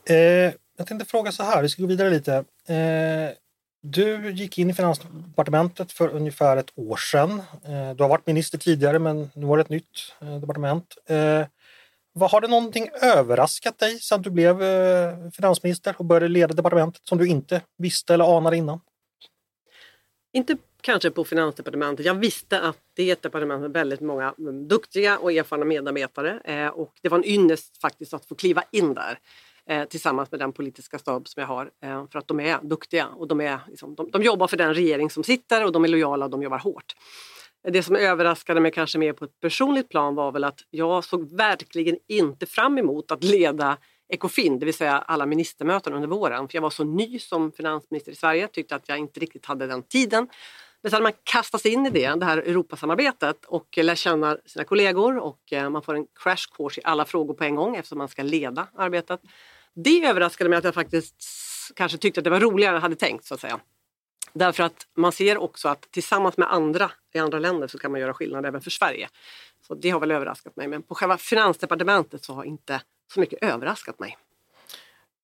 [0.09, 2.35] Eh, jag tänkte fråga så här, vi ska gå vidare lite.
[2.67, 3.37] Eh,
[3.83, 7.31] du gick in i Finansdepartementet för ungefär ett år sedan.
[7.65, 10.97] Eh, du har varit minister tidigare men nu var det ett nytt eh, departement.
[11.07, 11.47] Eh,
[12.13, 14.59] vad Har det någonting överraskat dig sedan du blev
[15.31, 18.81] finansminister och började leda departementet som du inte visste eller anade innan?
[20.33, 22.07] Inte kanske på Finansdepartementet.
[22.07, 26.71] Jag visste att det är ett departement med väldigt många mm, duktiga och erfarna medarbetare
[26.71, 29.19] och det var en ynnest faktiskt att få kliva in där
[29.69, 33.07] eh, tillsammans med den politiska stab som jag har eh, för att de är duktiga
[33.07, 35.89] och de, är, liksom, de, de jobbar för den regering som sitter och de är
[35.89, 36.95] lojala och de jobbar hårt.
[37.69, 41.37] Det som överraskade mig kanske mer på ett personligt plan var väl att jag såg
[41.37, 46.49] verkligen inte fram emot att leda Ekofin, det vill säga alla ministermöten under våren.
[46.49, 49.67] För jag var så ny som finansminister i Sverige, tyckte att jag inte riktigt hade
[49.67, 50.29] den tiden.
[50.83, 54.37] Men så hade man kastat sig in i det, det här Europasamarbetet och lär känna
[54.47, 57.77] sina kollegor och eh, man får en crash course i alla frågor på en gång
[57.77, 59.21] eftersom man ska leda arbetet.
[59.75, 61.15] Det överraskade mig att jag faktiskt
[61.77, 63.61] kanske tyckte att det var roligare än jag hade tänkt så att säga.
[64.33, 68.01] Därför att man ser också att tillsammans med andra i andra länder så kan man
[68.01, 69.09] göra skillnad även för Sverige.
[69.67, 70.69] Så det har väl överraskat mig.
[70.69, 72.83] Men på själva Finansdepartementet så har inte
[73.15, 74.17] så mycket överraskat mig.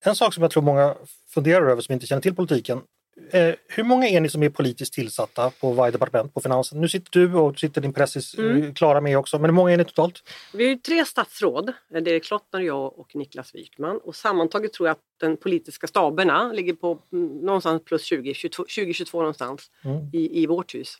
[0.05, 0.95] En sak som jag tror många
[1.29, 2.83] funderar över som inte känner till politiken.
[3.31, 6.81] Eh, hur många är ni som är politiskt tillsatta på varje departement på finansen?
[6.81, 8.75] Nu sitter du och sitter din pressis mm.
[8.75, 10.23] Klara med också, men hur många är ni totalt?
[10.53, 13.99] Vi är tre statsråd, det är Klottner, jag och Niklas Wykman.
[14.05, 19.19] Och sammantaget tror jag att den politiska staberna ligger på mm, någonstans plus 20, 2022
[19.19, 20.11] någonstans mm.
[20.13, 20.99] i, i vårt hus.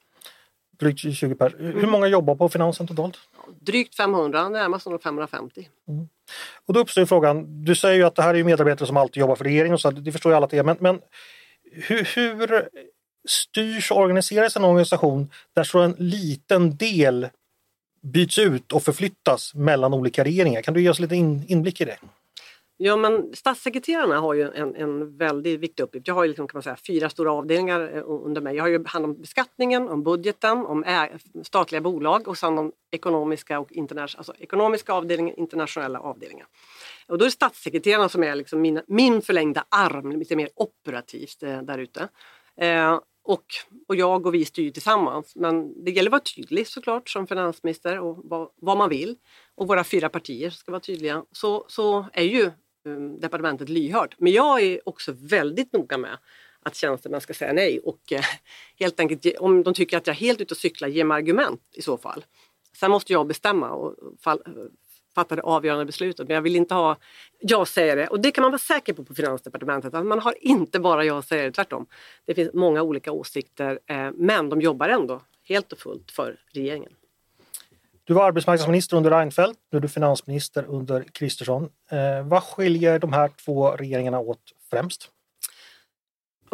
[0.81, 1.55] Drygt 20 per.
[1.59, 1.91] Hur mm.
[1.91, 3.19] många jobbar på finansen totalt?
[3.61, 5.69] Drygt 500, närmast 550.
[5.89, 6.09] Mm.
[6.67, 9.37] Och då uppstår frågan, du säger ju att det här är medarbetare som alltid jobbar
[9.37, 11.01] för regeringen, och så, det förstår ju alla att det är, men, men
[11.73, 12.69] hur, hur
[13.29, 17.29] styrs och organiseras en organisation där så en liten del
[18.03, 20.63] byts ut och förflyttas mellan olika regeringar?
[20.63, 21.99] Kan du ge oss lite in, inblick i det?
[22.81, 26.09] Ja, men statssekreterarna har ju en, en väldigt viktig uppgift.
[26.09, 28.57] Jag har ju liksom, kan man säga, fyra stora avdelningar eh, under mig.
[28.57, 30.85] Jag har ju hand om beskattningen, om budgeten, om
[31.43, 36.47] statliga bolag och sen om ekonomiska och alltså ekonomiska avdelningen, internationella avdelningen.
[37.09, 41.43] Och då är det statssekreterarna som är liksom min, min förlängda arm, lite mer operativt
[41.43, 42.09] eh, där ute.
[42.57, 43.45] Eh, och,
[43.89, 45.37] och jag och vi styr tillsammans.
[45.37, 49.17] Men det gäller att vara tydlig såklart som finansminister och vad, vad man vill.
[49.55, 51.25] Och våra fyra partier ska vara tydliga.
[51.33, 52.51] Så, så är ju
[52.85, 54.15] um, departementet lyhört.
[54.19, 56.19] Men jag är också väldigt noga med
[56.63, 58.25] att tjänstemän ska säga nej och eh,
[58.79, 61.63] helt enkelt om de tycker att jag är helt ute och cyklar, ge mig argument
[61.75, 62.25] i så fall.
[62.77, 64.43] Sen måste jag bestämma och fall,
[65.19, 66.29] fatta det avgörande beslutet.
[66.29, 66.97] Men jag vill inte ha
[67.41, 68.07] jag säger det.
[68.07, 69.95] Och det kan man vara säker på på Finansdepartementet.
[69.95, 71.87] Att man har inte bara jag säger det, tvärtom.
[72.27, 76.93] Det finns många olika åsikter eh, men de jobbar ändå helt och fullt för regeringen.
[78.05, 81.71] Du var arbetsmarknadsminister under Reinfeldt, nu är du finansminister under Kristersson.
[81.91, 85.11] Eh, vad skiljer de här två regeringarna åt främst?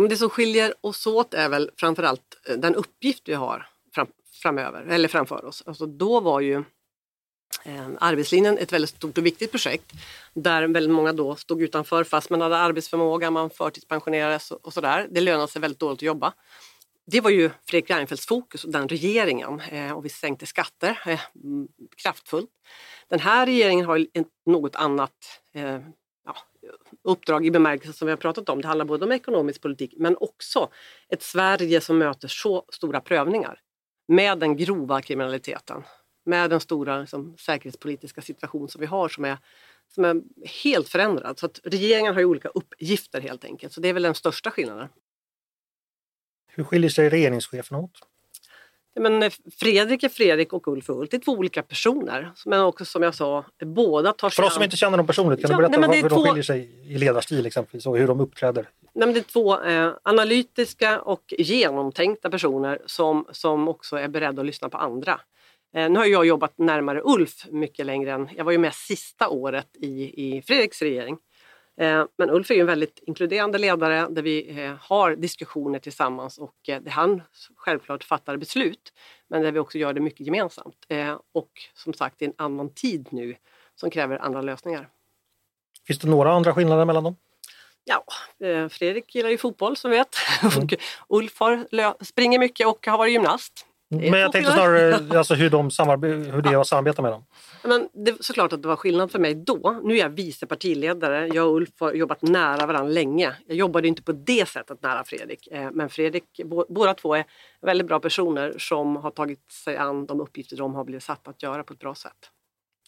[0.09, 4.07] Det som skiljer oss åt är väl framförallt eh, den uppgift vi har fram,
[4.43, 5.63] framöver, eller framför oss.
[5.67, 6.65] Alltså då var ju
[7.67, 9.93] Eh, arbetslinjen ett väldigt stort och viktigt projekt
[10.35, 15.09] där väldigt många då stod utanför fast man hade arbetsförmåga, man förtidspensionerades och sådär.
[15.11, 16.33] Det lönade sig väldigt dåligt att jobba.
[17.07, 21.21] Det var ju Fredrik Reinfeldts fokus och den regeringen eh, och vi sänkte skatter eh,
[21.97, 22.51] kraftfullt.
[23.09, 25.81] Den här regeringen har ett något annat eh,
[26.25, 26.37] ja,
[27.03, 28.61] uppdrag i bemärkelsen som vi har pratat om.
[28.61, 30.69] Det handlar både om ekonomisk politik men också
[31.09, 33.61] ett Sverige som möter så stora prövningar
[34.09, 35.83] med den grova kriminaliteten
[36.25, 39.39] med den stora liksom, säkerhetspolitiska situation som vi har som är,
[39.95, 40.23] som är
[40.63, 41.39] helt förändrad.
[41.39, 43.73] Så att regeringen har ju olika uppgifter helt enkelt.
[43.73, 44.89] Så det är väl den största skillnaden.
[46.47, 47.99] Hur skiljer sig regeringscheferna åt?
[49.01, 51.11] Men eh, Fredrik är Fredrik och Ulf är Ulf.
[51.11, 52.33] Det är två olika personer.
[52.47, 55.41] Men också som jag sa, båda tar sig För oss som inte känner dem personligt,
[55.41, 58.07] kan Ja, du berätta nej, hur de två- skiljer sig i ledarstil exempelvis och hur
[58.07, 58.69] de uppträder?
[58.81, 64.41] Nej, men det är två eh, analytiska och genomtänkta personer som, som också är beredda
[64.43, 65.21] att lyssna på andra.
[65.75, 68.29] Eh, nu har jag jobbat närmare Ulf mycket längre än...
[68.37, 71.19] Jag var ju med sista året i, i Fredriks regering.
[71.81, 76.39] Eh, men Ulf är ju en väldigt inkluderande ledare där vi eh, har diskussioner tillsammans
[76.39, 77.23] och där han
[77.57, 78.93] självklart fattar beslut.
[79.29, 80.87] Men där vi också gör det mycket gemensamt.
[81.33, 83.37] Och som sagt, det är en annan tid nu
[83.75, 84.89] som kräver andra lösningar.
[85.87, 87.17] Finns det några andra skillnader mellan dem?
[87.85, 88.05] Ja,
[88.69, 90.17] Fredrik gillar ju fotboll som vi vet.
[90.57, 90.75] Och
[91.09, 93.67] Ulf har springer mycket och har varit gymnast.
[94.01, 95.71] Är Men jag tänkte snarare alltså, hur, de
[96.33, 97.25] hur det är att samarbeta med dem.
[97.65, 99.81] Men det, såklart att det var skillnad för mig då.
[99.85, 101.27] Nu är jag vice partiledare.
[101.27, 103.37] Jag och Ulf har jobbat nära varandra länge.
[103.47, 105.47] Jag jobbade inte på det sättet nära Fredrik.
[105.47, 107.25] Eh, Men Fredrik, bå- båda två är
[107.63, 111.43] väldigt bra personer som har tagit sig an de uppgifter de har blivit satta att
[111.43, 112.13] göra på ett bra sätt.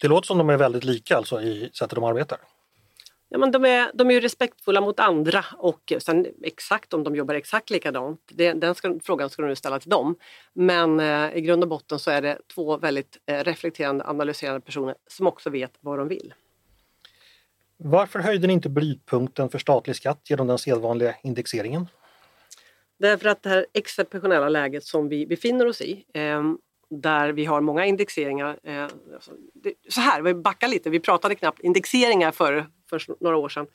[0.01, 2.39] Det låter som de är väldigt lika alltså, i sättet de arbetar.
[3.29, 7.17] Ja, men de, är, de är ju respektfulla mot andra och sen exakt om de
[7.17, 10.17] jobbar exakt likadant, det, den ska, frågan ska du nu ställa till dem.
[10.53, 14.95] Men eh, i grund och botten så är det två väldigt eh, reflekterande, analyserande personer
[15.07, 16.35] som också vet vad de vill.
[17.77, 21.87] Varför höjde ni inte brytpunkten för statlig skatt genom den sedvanliga indexeringen?
[22.99, 26.43] Därför att det här exceptionella läget som vi befinner oss i eh,
[26.91, 28.59] där vi har många indexeringar.
[28.63, 28.83] Eh,
[29.15, 29.33] alltså,
[29.89, 33.67] så här, vi backar lite, vi pratade knappt indexeringar för, för några år sedan.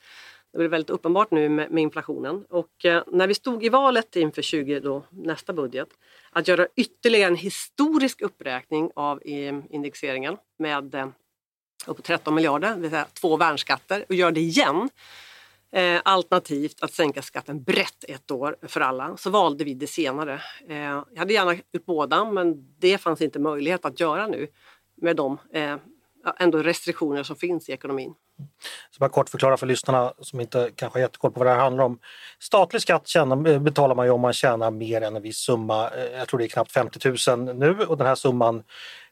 [0.52, 2.44] Det blir väldigt uppenbart nu med, med inflationen.
[2.48, 5.88] Och eh, när vi stod i valet inför 20, då, nästa budget
[6.30, 11.08] att göra ytterligare en historisk uppräkning av eh, indexeringen med eh,
[11.86, 14.88] upp 13 miljarder, det vill säga två värnskatter och gör det igen
[15.74, 20.42] Eh, alternativt att sänka skatten brett ett år för alla, så valde vi det senare.
[20.68, 24.48] Eh, jag hade gärna gjort båda, men det fanns inte möjlighet att göra nu
[24.94, 25.76] med de eh,
[26.38, 28.14] ändå restriktioner som finns i ekonomin.
[28.90, 31.60] Så bara kort förklara för lyssnarna som inte kanske har jättekoll på vad det här
[31.60, 31.98] handlar om.
[32.40, 35.90] Statlig skatt tjänar, eh, betalar man ju om man tjänar mer än en viss summa.
[35.90, 38.62] Eh, jag tror det är knappt 50 000 nu och den här summan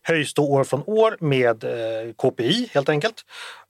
[0.03, 3.25] höjs då år från år med eh, KPI helt enkelt.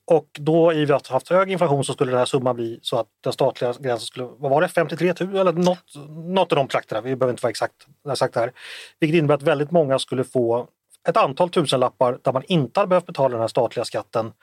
[0.05, 2.25] Och då i och med att vi har haft hög inflation så skulle den här
[2.25, 5.95] summan bli så att den statliga gränsen skulle, vad var det, 53 000 eller något,
[6.09, 7.75] något av de trakterna, vi behöver inte vara exakt,
[8.11, 8.51] exakt här.
[8.99, 10.67] Vilket innebär att väldigt många skulle få
[11.09, 14.33] ett antal tusenlappar där man inte hade behövt betala den här statliga skatten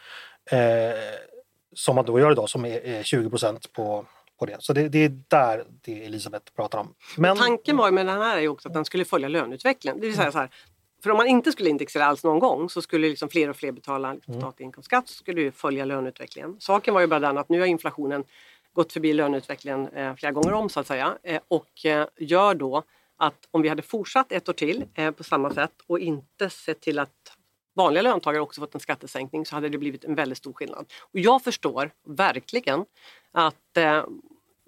[0.50, 0.58] eh,
[1.74, 4.06] som man då gör idag som är, är 20 procent på,
[4.38, 4.56] på det.
[4.58, 6.94] Så det, det är där det Elisabeth pratar om.
[7.16, 10.00] Men, Tanken var ju med den här är ju också att den skulle följa löneutvecklingen.
[10.00, 10.50] Det vill säga så här,
[11.02, 13.72] för om man inte skulle indexera alls någon gång så skulle liksom fler och fler
[13.72, 16.56] betala liksom statlig inkomstskatt så skulle det följa löneutvecklingen.
[16.60, 18.24] Saken var ju bara den att nu har inflationen
[18.72, 22.82] gått förbi löneutvecklingen eh, flera gånger om så att säga eh, och eh, gör då
[23.18, 26.80] att om vi hade fortsatt ett år till eh, på samma sätt och inte sett
[26.80, 27.36] till att
[27.74, 30.86] vanliga löntagare också fått en skattesänkning så hade det blivit en väldigt stor skillnad.
[31.00, 32.84] Och jag förstår verkligen
[33.32, 34.04] att eh,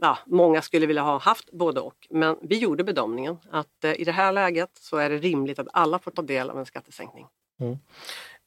[0.01, 2.07] ja, många skulle vilja ha haft både och.
[2.11, 5.69] Men vi gjorde bedömningen att eh, i det här läget så är det rimligt att
[5.73, 7.27] alla får ta del av en skattesänkning.
[7.61, 7.79] Mm.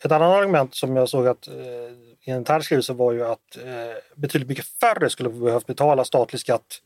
[0.04, 1.54] Ett annat argument som jag såg att eh,
[2.22, 3.64] i en intern skrivelse var ju att eh,
[4.16, 6.82] betydligt mycket färre skulle behövt betala statlig skatt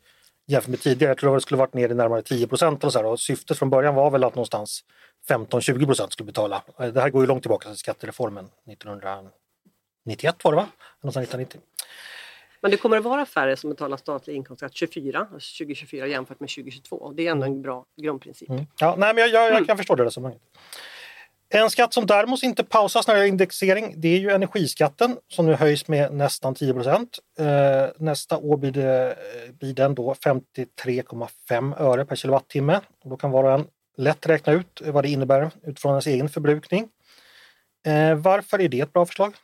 [0.48, 1.10] jämfört med tidigare.
[1.10, 2.84] Jag tror det skulle varit ner i närmare 10 procent
[3.18, 4.84] syftet från början var väl att någonstans
[5.28, 6.62] 15-20 procent skulle betala.
[6.78, 10.66] Eh, Det här går ju långt tillbaka till skattereformen 1991 var det va?
[11.02, 11.60] Någonstans 1990.
[12.60, 16.48] Men det kommer att vara färre som betalar statlig inkomstskatt 24, alltså 2024 jämfört med
[16.48, 16.96] 2022.
[16.96, 18.50] Och det är ändå en bra grundprincip.
[18.50, 18.66] Mm.
[18.78, 20.42] Ja, nej, men jag, jag, jag kan förstå det resonemanget.
[21.50, 25.46] En skatt som däremot inte pausas när det gäller indexering det är ju energiskatten som
[25.46, 27.18] nu höjs med nästan 10 procent.
[27.38, 32.80] Eh, nästa år blir, det, eh, blir den då 53,5 öre per kilowattimme.
[33.04, 36.28] Och då kan var och en lätt räkna ut vad det innebär utifrån ens egen
[36.28, 36.88] förbrukning.
[37.86, 39.34] Eh, varför är det ett bra förslag?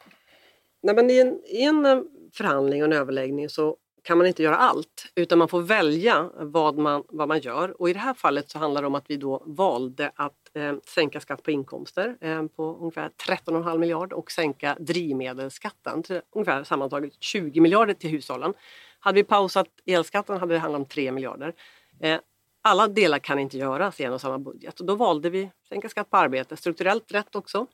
[0.83, 4.57] Nej, men i, en, I en förhandling och en överläggning så kan man inte göra
[4.57, 7.81] allt utan man får välja vad man, vad man gör.
[7.81, 10.75] Och i det här fallet så handlar det om att vi då valde att eh,
[10.87, 17.13] sänka skatt på inkomster eh, på ungefär 13,5 miljarder och sänka drivmedelsskatten till ungefär sammantaget
[17.21, 18.55] 20 miljarder till hushållen.
[18.99, 21.55] Hade vi pausat elskatten hade det handlat om 3 miljarder.
[22.01, 22.21] Eh,
[22.63, 25.89] alla delar kan inte göras i en och samma budget och då valde vi sänka
[25.89, 27.67] skatt på arbete, strukturellt rätt också.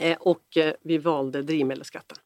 [0.00, 2.18] Eh, och eh, vi valde drivmedelsskatten.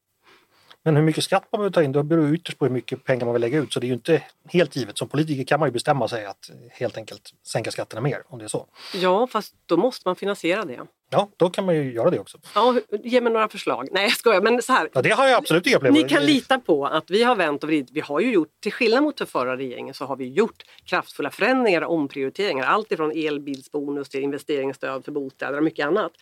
[0.85, 3.25] Men hur mycket skatt man behöver ta in, det beror ytterst på hur mycket pengar
[3.25, 3.73] man vill lägga ut.
[3.73, 4.99] Så det är ju inte helt givet.
[4.99, 8.45] Som politiker kan man ju bestämma sig att helt enkelt sänka skatterna mer om det
[8.45, 8.67] är så.
[8.95, 10.87] Ja, fast då måste man finansiera det.
[11.11, 12.39] Ja, då kan man ju göra det också.
[12.55, 13.89] Ja, ge mig några förslag.
[13.93, 14.89] Nej jag skojar, men så här.
[14.93, 17.63] Ja, det har jag absolut inga problem Ni kan lita på att vi har vänt
[17.63, 17.91] och vridit.
[17.93, 21.31] Vi har ju gjort, till skillnad mot den förra regeringen, så har vi gjort kraftfulla
[21.31, 22.67] förändringar och omprioriteringar.
[22.67, 26.13] Allt ifrån elbilsbonus till investeringsstöd för bostäder och mycket annat.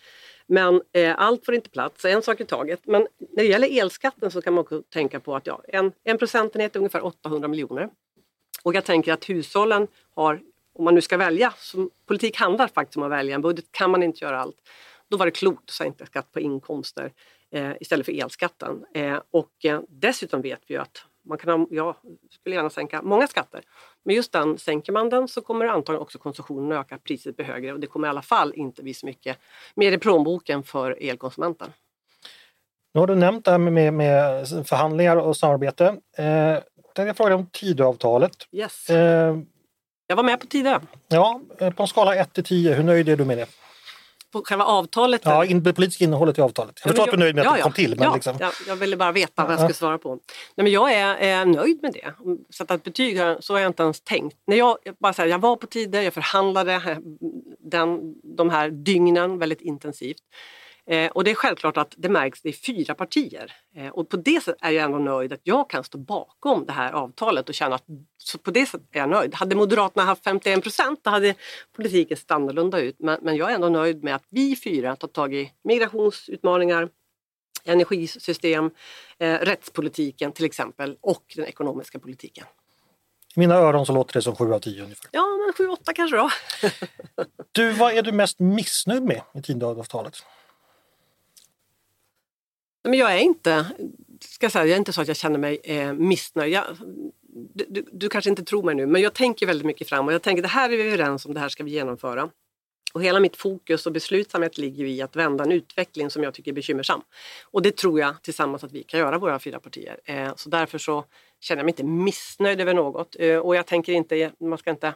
[0.47, 2.81] Men eh, allt får inte plats, en sak i taget.
[2.85, 6.19] Men när det gäller elskatten så kan man också tänka på att ja, en, en
[6.19, 7.89] procentenhet är ungefär 800 miljoner.
[8.63, 10.41] Och jag tänker att hushållen har,
[10.79, 13.91] om man nu ska välja, som politik handlar faktiskt om att välja en budget, kan
[13.91, 14.57] man inte göra allt.
[15.09, 17.13] Då var det klokt att sänka skatt på inkomster
[17.51, 18.85] eh, istället för elskatten.
[18.95, 21.97] Eh, och eh, dessutom vet vi ju att man kan ha, jag
[22.31, 23.61] skulle gärna sänka många skatter.
[24.05, 27.73] Men just den, sänker man den så kommer antagligen också konsumtionen öka, priset bli högre
[27.73, 29.39] och det kommer i alla fall inte bli så mycket
[29.75, 31.73] mer i plånboken för elkonsumenten.
[32.95, 35.97] Nu har du nämnt det här med, med förhandlingar och samarbete.
[36.19, 36.59] Eh,
[36.95, 38.49] jag fråga dig om Tidöavtalet.
[38.53, 38.91] Yes.
[38.91, 39.37] Eh,
[40.07, 40.81] Jag var med på Tidö.
[41.09, 43.47] ja, eh, på en skala 1 till 10, hur nöjd är du med det?
[44.33, 45.21] På själva avtalet.
[45.25, 46.81] Ja, in, det politiska innehållet i avtalet.
[46.85, 47.91] Jag förstår att du är nöjd med att det kom till.
[47.97, 49.59] Men ja, liksom, ja, jag ville bara veta vad jag Ja.
[49.59, 50.09] skulle svara på.
[50.15, 50.21] Nej,
[50.65, 52.15] men jag är, är nöjd med det.
[52.55, 54.37] Sätta ett betyg, så har jag inte ens tänkt.
[54.47, 56.99] När jag, jag bara så här, jag var på tider, jag förhandlade eh,
[57.71, 60.23] den, de här dygnen väldigt intensivt.
[60.87, 63.53] Eh, och det är självklart att det märks, det är fyra partier.
[63.77, 66.73] Eh, och på det sättet är jag ändå nöjd att jag kan stå bakom det
[66.73, 67.85] här avtalet och känna att
[68.19, 69.35] så på det sättet är jag nöjd.
[69.35, 71.35] Hade Moderaterna haft 51 procent då hade
[71.77, 72.97] politiken sett annorlunda ut.
[72.99, 76.89] Men, men jag är ändå nöjd med att vi fyra tar tag i migrationsutmaningar,
[77.65, 78.71] energisystem,
[79.19, 82.45] eh, rättspolitiken till exempel och den ekonomiska politiken.
[83.37, 85.09] I mina öron så låter det som 7 av 10 ungefär.
[85.13, 85.25] Ja,
[85.59, 86.31] men 7-8 kanske då.
[87.53, 90.23] Du, vad är du mest missnöjd med i Tidöavtalet?
[92.87, 93.67] Men jag är inte,
[94.21, 96.53] ska jag säga, jag är inte så att jag känner mig eh, missnöjd.
[96.53, 96.65] Jag,
[97.55, 100.13] du, du, du kanske inte tror mig nu, men jag tänker väldigt mycket fram och
[100.13, 102.31] jag tänker det här är vi överens om, det här ska vi genomföra.
[102.95, 106.51] Och hela mitt fokus och beslutsamhet ligger i att vända en utveckling som jag tycker
[106.51, 107.03] är bekymmersam.
[107.45, 110.01] Och det tror jag tillsammans att vi kan göra, våra fyra partier.
[110.05, 111.05] Eh, så därför så
[111.41, 113.17] känner jag mig inte missnöjd över något.
[113.19, 114.95] Eh, och jag tänker inte, man ska inte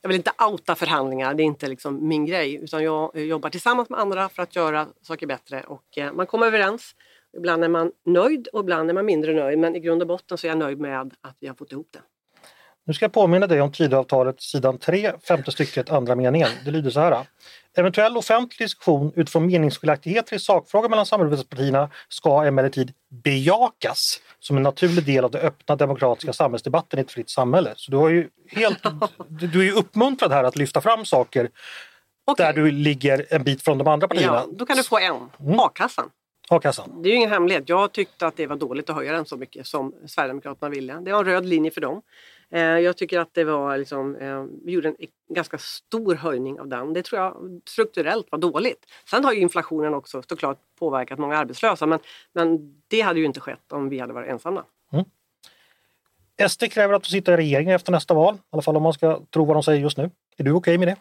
[0.00, 2.54] jag vill inte outa förhandlingar, det är inte liksom min grej.
[2.54, 6.26] Utan jag eh, jobbar tillsammans med andra för att göra saker bättre och eh, man
[6.26, 6.94] kommer överens.
[7.36, 10.38] Ibland är man nöjd och ibland är man mindre nöjd men i grund och botten
[10.38, 12.00] så är jag nöjd med att vi har fått ihop det.
[12.84, 16.48] Nu ska jag påminna dig om Tidöavtalet sidan 3, femte stycket, andra meningen.
[16.64, 17.26] Det lyder så här.
[17.76, 22.92] Eventuell offentlig diskussion utifrån meningsskiljaktigheter i sakfrågor mellan samarbetspartierna ska emellertid
[23.24, 27.72] bejakas som en naturlig del av den öppna demokratiska samhällsdebatten i ett fritt samhälle.
[27.76, 28.82] Så du, har ju helt,
[29.28, 31.50] du är ju uppmuntrad här att lyfta fram saker
[32.24, 32.46] Okej.
[32.46, 34.34] där du ligger en bit från de andra partierna.
[34.34, 35.30] Ja, då kan du få en.
[35.40, 35.60] Mm.
[35.60, 36.10] A-kassan.
[36.52, 37.02] A-kassan.
[37.02, 37.68] Det är ju ingen hemlighet.
[37.68, 40.94] Jag tyckte att det var dåligt att höja den så mycket som Sverigedemokraterna ville.
[41.00, 42.02] Det var en röd linje för dem.
[42.50, 44.96] Eh, Jag tycker att det var liksom, eh, vi gjorde en
[45.34, 46.92] ganska stor höjning av den.
[46.92, 48.86] Det tror jag strukturellt var dåligt.
[49.10, 51.98] Sen har ju inflationen också såklart påverkat många arbetslösa men,
[52.32, 54.64] men det hade ju inte skett om vi hade varit ensamma.
[56.48, 58.92] SD kräver att du sitter i regeringen efter nästa val, i alla fall om man
[58.92, 60.10] ska tro vad de säger just nu.
[60.36, 60.96] Är du okej med det?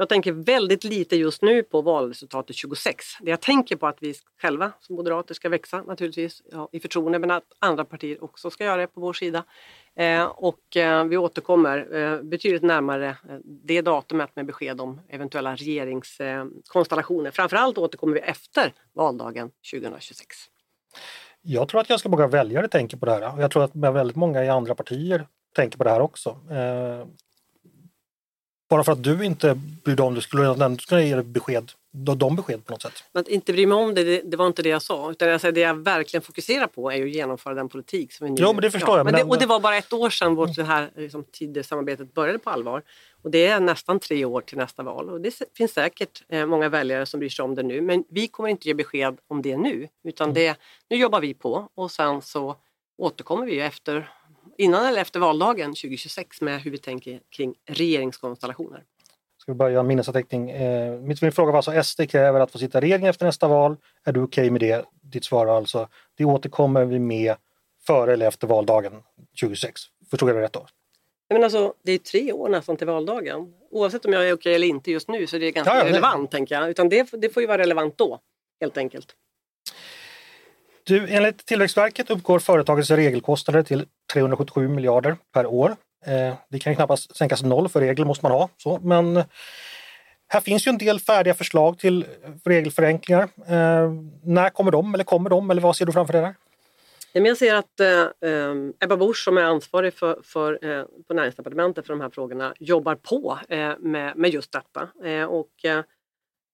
[0.00, 3.04] Jag tänker väldigt lite just nu på valresultatet 26.
[3.20, 7.18] Det jag tänker på att vi själva som moderater ska växa naturligtvis ja, i förtroende
[7.18, 9.44] men att andra partier också ska göra det på vår sida.
[9.96, 15.56] Eh, och eh, vi återkommer eh, betydligt närmare eh, det datumet med besked om eventuella
[15.56, 17.30] regeringskonstellationer.
[17.30, 20.36] Framförallt återkommer vi efter valdagen 2026.
[21.42, 24.16] Jag tror att ganska många väljare tänker på det här och jag tror att väldigt
[24.16, 26.30] många i andra partier tänker på det här också.
[26.50, 27.06] Eh,
[28.68, 29.54] bara för att du inte
[29.84, 33.04] bryr dig om det skulle du ändå kunna ge besked, de, besked på något sätt.
[33.12, 35.10] Men att inte bry mig om det, det, det var inte det jag sa.
[35.10, 38.24] Utan jag säger, det jag verkligen fokuserar på är ju att genomföra den politik som
[38.24, 38.36] vi nu...
[38.40, 40.56] Jo, men det förstår jag, Men det, och det var bara ett år sedan vårt
[40.56, 42.82] det här liksom, Tidösamarbetet började på allvar.
[43.22, 45.10] Och det är nästan tre år till nästa val.
[45.10, 47.80] Och det finns säkert eh, många väljare som bryr sig om det nu.
[47.80, 49.88] Men vi kommer inte ge besked om det nu.
[50.04, 50.58] Utan det,
[50.90, 52.56] nu jobbar vi på och sen så
[52.98, 54.10] återkommer vi ju efter,
[54.58, 58.84] innan eller efter valdagen 2026 med hur vi tänker kring regeringskonstellationer.
[59.38, 60.50] Ska vi bara göra en minnesanteckning.
[60.50, 63.76] Eh, min fråga var alltså SD kräver att få sitta i regeringen efter nästa val.
[64.04, 64.84] Är du okej med det?
[65.02, 67.34] Ditt svar är alltså det återkommer vi med
[67.86, 68.92] före eller efter valdagen
[69.40, 69.80] 2026.
[70.10, 70.66] Förstod jag det rätt då?
[71.30, 73.52] Men alltså, det är tre år nästan till valdagen.
[73.70, 75.90] Oavsett om jag är okej eller inte just nu så är det ganska Ja, det-
[75.90, 76.70] relevant tänker jag.
[76.70, 78.20] Utan det, det får ju vara relevant då,
[78.60, 79.14] helt enkelt.
[80.84, 85.76] Du, enligt Tillväxtverket uppgår företagets regelkostnader till 377 miljarder per år.
[86.06, 88.48] Eh, det kan knappast sänkas noll för regler måste man ha.
[88.56, 89.24] Så, men eh,
[90.28, 92.06] här finns ju en del färdiga förslag till
[92.44, 93.22] regelförenklingar.
[93.22, 93.92] Eh,
[94.22, 96.34] när kommer de eller kommer de eller vad ser du framför dig där?
[97.12, 101.92] Jag ser att eh, Ebba Busch som är ansvarig för, för, eh, på näringsdepartementet för
[101.92, 104.88] de här frågorna jobbar på eh, med, med just detta.
[105.08, 105.82] Eh, och, eh,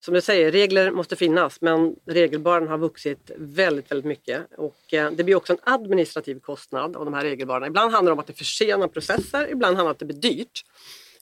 [0.05, 4.42] som du säger, regler måste finnas men regelbördan har vuxit väldigt, väldigt mycket.
[4.57, 7.66] Och eh, det blir också en administrativ kostnad av de här regelbördorna.
[7.66, 10.16] Ibland handlar det om att det försenar processer, ibland handlar det om att det blir
[10.16, 10.64] dyrt.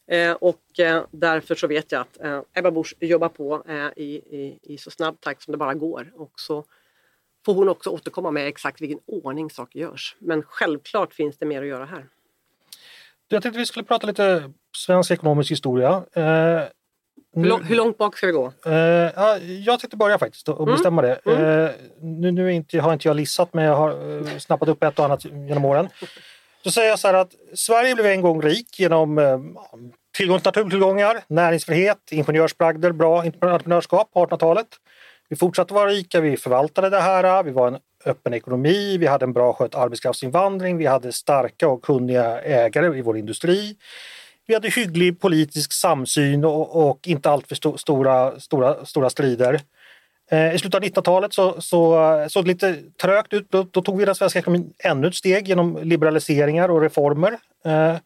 [0.06, 4.14] Eh, och eh, därför så vet jag att eh, Ebba Busch jobbar på eh, i,
[4.14, 6.12] i, i, så snabb takt som det bara går.
[6.16, 6.64] Och så
[7.44, 10.16] får hon också återkomma med exakt vilken ordning saker görs.
[10.18, 12.06] Men självklart finns det mer att göra här.
[13.28, 16.04] Jag tänkte vi skulle prata lite svensk ekonomisk historia.
[16.12, 16.62] Eh,
[17.36, 18.52] Eh, hur, lång, hur, långt bak ska vi gå?
[18.66, 20.74] Eh, ja, jag tänkte börja faktiskt och mm.
[20.74, 21.20] bestämma det.
[21.26, 21.64] Mm.
[21.64, 21.70] Eh,
[22.00, 25.04] nu nu inte, har inte jag lissat men jag har eh, snappat upp ett och
[25.04, 25.88] annat genom åren.
[26.64, 29.38] Då säger jag så här att Sverige blev en gång rik genom eh,
[30.16, 34.66] tillgång till naturtillgångar, näringsfrihet, ingenjörsbragder, bra entreprenörskap på 1800-talet.
[35.28, 39.24] Vi fortsatte vara rika, vi förvaltade det här, vi var en öppen ekonomi, vi hade
[39.24, 43.76] en bra skött arbetskraftsinvandring, vi hade starka och kunniga ägare i vår industri.
[44.46, 49.60] Vi hade hygglig politisk samsyn och, och inte alltför sto, stora, stora, stora strider.
[50.30, 53.50] Eh, I slutet av 1900-talet så, så såg det lite trögt ut.
[53.50, 57.38] Då, då, tog vi den svenska ekonomin ännu ett steg genom liberaliseringar och reformer.
[57.64, 57.96] Eh,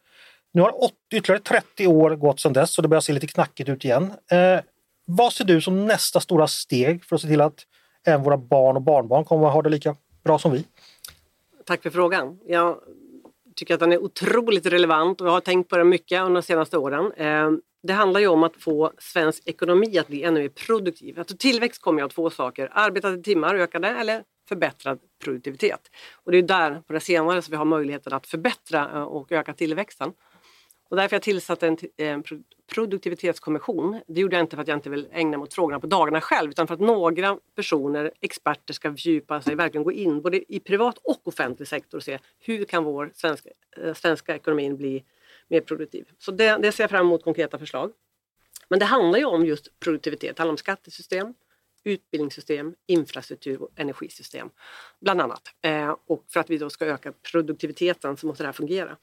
[0.53, 3.69] nu har 80, ytterligare 30 år gått sedan dess och det börjar se lite knackigt
[3.69, 4.13] ut igen.
[4.31, 4.61] Eh,
[5.05, 7.67] vad ser du som nästa stora steg för att se till att
[8.07, 10.65] även våra barn och barnbarn kommer att ha det lika bra som vi?
[11.65, 12.39] Tack för frågan.
[12.47, 12.81] Ja,
[13.57, 16.47] tycker att den är otroligt relevant och jag har tänkt på den mycket under de
[16.47, 17.13] senaste åren.
[17.13, 17.51] Eh,
[17.83, 21.19] det handlar ju om att få svensk ekonomi att bli ännu mer produktiv.
[21.19, 25.81] Alltså tillväxt kommer ju av två saker, arbetade timmar ökade eller förbättrad produktivitet.
[26.25, 29.33] Och det är där, på det senare, som vi har möjligheten att förbättra eh, och
[29.33, 30.13] öka tillväxten.
[30.89, 32.25] Och därför jag tillsatte en, en
[32.75, 34.01] produktivitetskommission.
[34.07, 36.21] Det gjorde jag inte för att jag inte vill ägna mig åt frågorna på dagarna
[36.21, 40.61] själv utan för att några personer, experter, ska fördjupa sig, verkligen gå in både i
[40.61, 45.05] privat och offentlig sektor och se hur kan vår svenska, eh, svenska ekonomin bli
[45.49, 46.09] mer produktiv.
[46.19, 47.93] Så det, det ser jag fram emot konkreta förslag.
[48.69, 50.37] Men det handlar ju om just produktivitet.
[50.37, 51.35] Det handlar om skattesystem,
[51.85, 54.51] utbildningssystem, infrastruktur och energisystem.
[55.01, 55.43] Bland annat.
[55.63, 58.97] Eh, och för att vi då ska öka produktiviteten så måste det här fungera.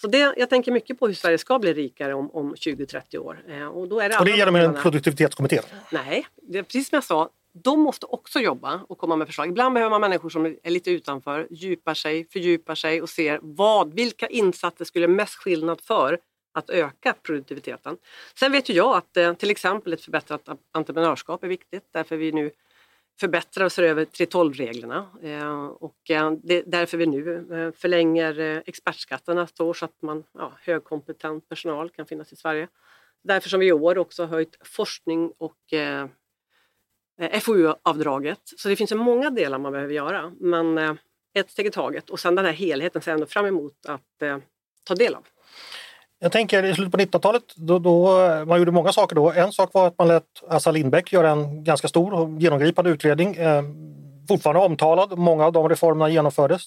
[0.00, 3.42] Så det, jag tänker mycket på hur Sverige ska bli rikare om, om 20-30 år.
[3.48, 5.60] Eh, och, då är det och det genom en produktivitetskommitté?
[5.92, 7.30] Nej, det är precis som jag sa.
[7.52, 9.48] De måste också jobba och komma med förslag.
[9.48, 13.94] Ibland behöver man människor som är lite utanför, djupar sig, fördjupar sig och ser vad,
[13.94, 16.18] vilka insatser skulle mest skillnad för
[16.54, 17.96] att öka produktiviteten.
[18.38, 22.32] Sen vet ju jag att eh, till exempel ett förbättrat entreprenörskap är viktigt därför vi
[22.32, 22.50] nu
[23.20, 25.06] förbättrar och ser över 3.12-reglerna.
[25.22, 30.02] Eh, och eh, det är därför vi nu eh, förlänger expertskatterna ett år så att
[30.02, 32.68] man, ja, högkompetent personal kan finnas i Sverige.
[33.22, 38.40] Därför som vi i år också höjt forskning och eh, FoU-avdraget.
[38.56, 40.32] Så det finns många delar man behöver göra.
[40.40, 40.94] Men eh,
[41.34, 44.22] ett steg i taget och sen den här helheten ser jag ändå fram emot att
[44.22, 44.38] eh,
[44.84, 45.26] ta del av.
[46.22, 49.32] Jag tänker i slutet på 1900-talet, då, då, eh, man gjorde många saker då.
[49.32, 53.36] En sak var att man lät Assa Lindbeck göra en ganska stor och genomgripande utredning.
[53.36, 53.62] Eh,
[54.28, 56.62] fortfarande omtalad, många av de reformerna genomfördes.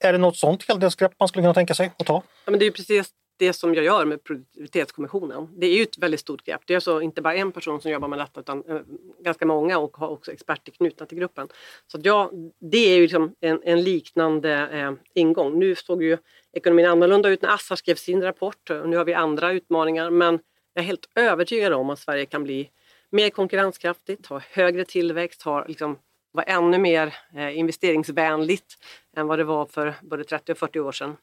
[0.00, 2.22] Är det något sånt helhetsgrepp man skulle kunna tänka sig att ta?
[2.44, 5.48] Ja, men det är precis det som jag gör med produktivitetskommissionen.
[5.56, 6.60] Det är ju ett väldigt stort grepp.
[6.66, 8.80] Det är alltså inte bara en person som jobbar med detta utan eh,
[9.20, 11.48] ganska många och har också experter knutna till gruppen.
[11.86, 15.58] Så ja, det är ju liksom en, en liknande eh, ingång.
[15.58, 16.18] Nu såg ju
[16.52, 20.38] ekonomin annorlunda ut när Assar skrev sin rapport och nu har vi andra utmaningar men
[20.74, 22.70] jag är helt övertygad om att Sverige kan bli
[23.10, 25.98] mer konkurrenskraftigt, ha högre tillväxt, ha liksom,
[26.32, 28.74] vara ännu mer eh, investeringsvänligt
[29.16, 31.16] än vad det var för både 30 och 40 år sedan.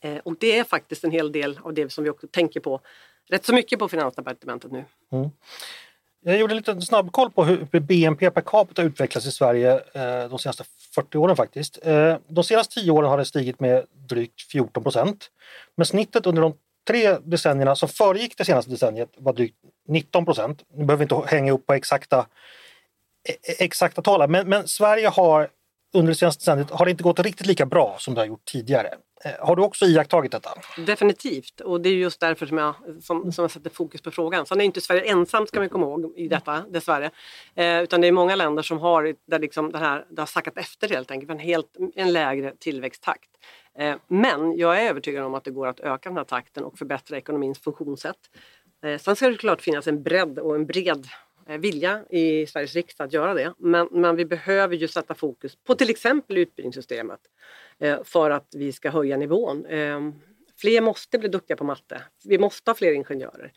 [0.00, 2.80] Eh, och det är faktiskt en hel del av det som vi också tänker på
[3.28, 4.84] rätt så mycket på Finansdepartementet nu.
[5.12, 5.30] Mm.
[6.24, 10.38] Jag gjorde en liten snabbkoll på hur BNP per capita utvecklats i Sverige eh, de
[10.38, 10.64] senaste
[10.94, 11.78] 40 åren faktiskt.
[11.82, 15.30] Eh, de senaste 10 åren har det stigit med drygt 14 procent.
[15.76, 16.54] Men snittet under de
[16.88, 19.56] tre decennierna som föregick det senaste decenniet var drygt
[19.88, 20.62] 19 procent.
[20.74, 22.26] Nu behöver vi inte hänga upp på exakta,
[23.28, 25.48] e- e- exakta tal, men, men Sverige har
[25.94, 28.44] under det senaste decenniet har det inte gått riktigt lika bra som det har gjort
[28.44, 28.94] tidigare.
[29.24, 30.50] Eh, har du också iakttagit detta?
[30.86, 34.46] Definitivt och det är just därför som jag, som, som jag sätter fokus på frågan.
[34.46, 37.10] Sen är inte Sverige ensamt ska man komma ihåg i detta dessvärre.
[37.54, 40.58] Eh, utan det är många länder som har, där liksom det, här, det har sackat
[40.58, 43.30] efter helt enkelt, en, helt, en lägre tillväxttakt.
[43.78, 46.78] Eh, men jag är övertygad om att det går att öka den här takten och
[46.78, 48.18] förbättra ekonomins funktionssätt.
[48.84, 51.06] Eh, sen ska det klart finnas en bredd och en bred
[51.56, 53.54] vilja i Sveriges riksdag att göra det.
[53.58, 57.20] Men, men vi behöver ju sätta fokus på till exempel utbildningssystemet
[57.78, 59.66] eh, för att vi ska höja nivån.
[59.66, 60.00] Eh,
[60.60, 62.02] fler måste bli duktiga på matte.
[62.24, 63.52] Vi måste ha fler ingenjörer.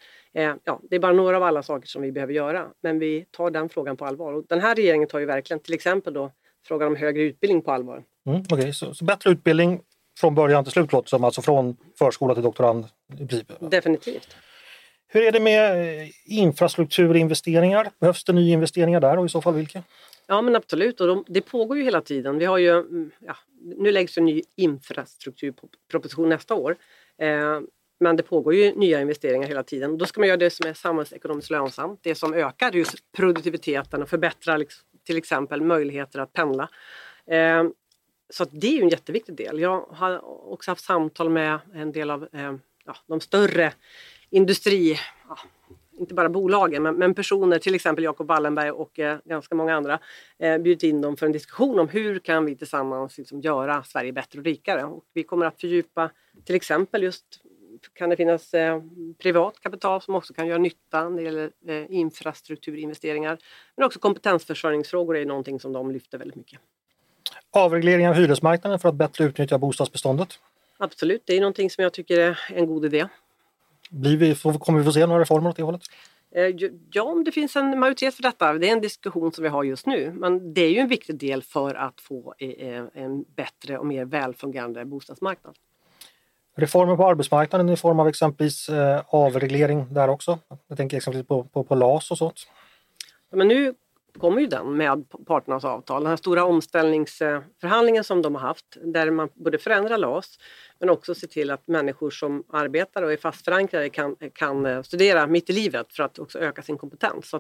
[0.64, 3.52] Ja, det är bara några av alla saker som vi behöver göra, men vi tar
[3.52, 4.34] den frågan på allvar.
[4.34, 6.32] Och den här regeringen tar ju verkligen till exempel då
[6.68, 8.04] frågan om högre utbildning på allvar.
[8.26, 8.74] Mm, okay.
[8.74, 9.82] så, så, bättre utbildning
[10.20, 12.86] från början till slut låter som, alltså från förskola till doktorand?
[13.72, 14.36] Definitivt.
[15.14, 17.92] Hur är det med eh, infrastrukturinvesteringar?
[18.00, 19.84] Behövs det nyinvesteringar där och i så fall vilka?
[20.28, 22.38] Ja men absolut och de, det pågår ju hela tiden.
[22.38, 26.76] Vi har ju, mm, ja, nu läggs en ny infrastrukturproposition nästa år.
[27.18, 27.60] Eh,
[28.00, 29.98] men det pågår ju nya investeringar hela tiden.
[29.98, 32.00] Då ska man göra det som är samhällsekonomiskt lönsamt.
[32.04, 36.70] Det som ökar just produktiviteten och förbättrar liksom, till exempel möjligheter att pendla.
[37.28, 37.64] Eh,
[38.30, 39.60] så det är ju en jätteviktig del.
[39.60, 42.54] Jag har också haft samtal med en del av eh,
[42.86, 43.74] ja, de större
[44.32, 45.38] industri, ja,
[46.00, 50.00] inte bara bolagen, men, men, personer, till exempel Jacob Wallenberg och eh, ganska många andra,
[50.40, 54.12] eh, bjudit in dem för en diskussion om hur kan vi tillsammans liksom, göra Sverige
[54.12, 54.84] bättre och rikare.
[54.84, 56.10] Och vi kommer att fördjupa
[56.46, 57.26] till exempel just
[57.94, 58.82] kan det finnas eh,
[59.18, 63.38] privat kapital som också kan göra nytta när det gäller eh, infrastrukturinvesteringar.
[63.76, 66.60] Men också kompetensförsörjningsfrågor är någonting som de lyfter väldigt mycket.
[67.52, 70.40] Avreglering av hyresmarknaden för att bättre utnyttja bostadsbeståndet?
[70.78, 73.08] Absolut, det är någonting som jag tycker är en god idé.
[73.92, 75.82] Blir vi, kommer vi få se några reformer åt det hållet?
[76.36, 78.54] Eh, ja, om det finns en majoritet för detta.
[78.54, 80.12] Det är en diskussion som vi har just nu.
[80.12, 84.06] Men det är ju en viktig del för att få eh, en bättre och mer
[84.06, 85.56] välfungerande bostadsmarknad.
[86.56, 90.40] Reformer på arbetsmarknaden i form av exempelvis eh, avreglering där också?
[90.68, 92.48] Jag tänker exempelvis på, på, på LAS och sånt.
[93.32, 93.74] Men nu
[94.18, 96.04] kommer ju den med parternas avtal.
[96.04, 100.38] Den här stora omställningsförhandlingen som de har haft där man både förändrar LAS
[100.80, 104.82] men också ser till att människor som arbetar och är fast förankrade kan, kan eh,
[104.82, 107.30] studera mitt i livet för att också öka sin kompetens.
[107.30, 107.40] Så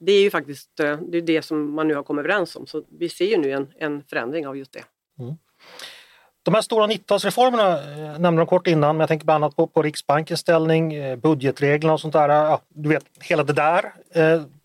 [0.00, 2.66] det är ju faktiskt eh, det, är det som man nu har kommit överens om.
[2.66, 4.84] Så vi ser ju nu en, en förändring av just det.
[5.18, 5.34] Mm.
[6.42, 9.66] De här stora 90-talsreformerna eh, nämnde de kort innan, men jag tänker bland annat på,
[9.66, 12.28] på Riksbankens ställning, budgetreglerna och sånt där.
[12.28, 13.92] Ja, du vet, hela det där.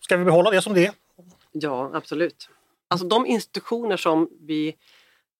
[0.00, 0.92] Ska vi behålla det som det är?
[1.56, 2.48] Ja, absolut.
[2.88, 4.76] Alltså de institutioner som vi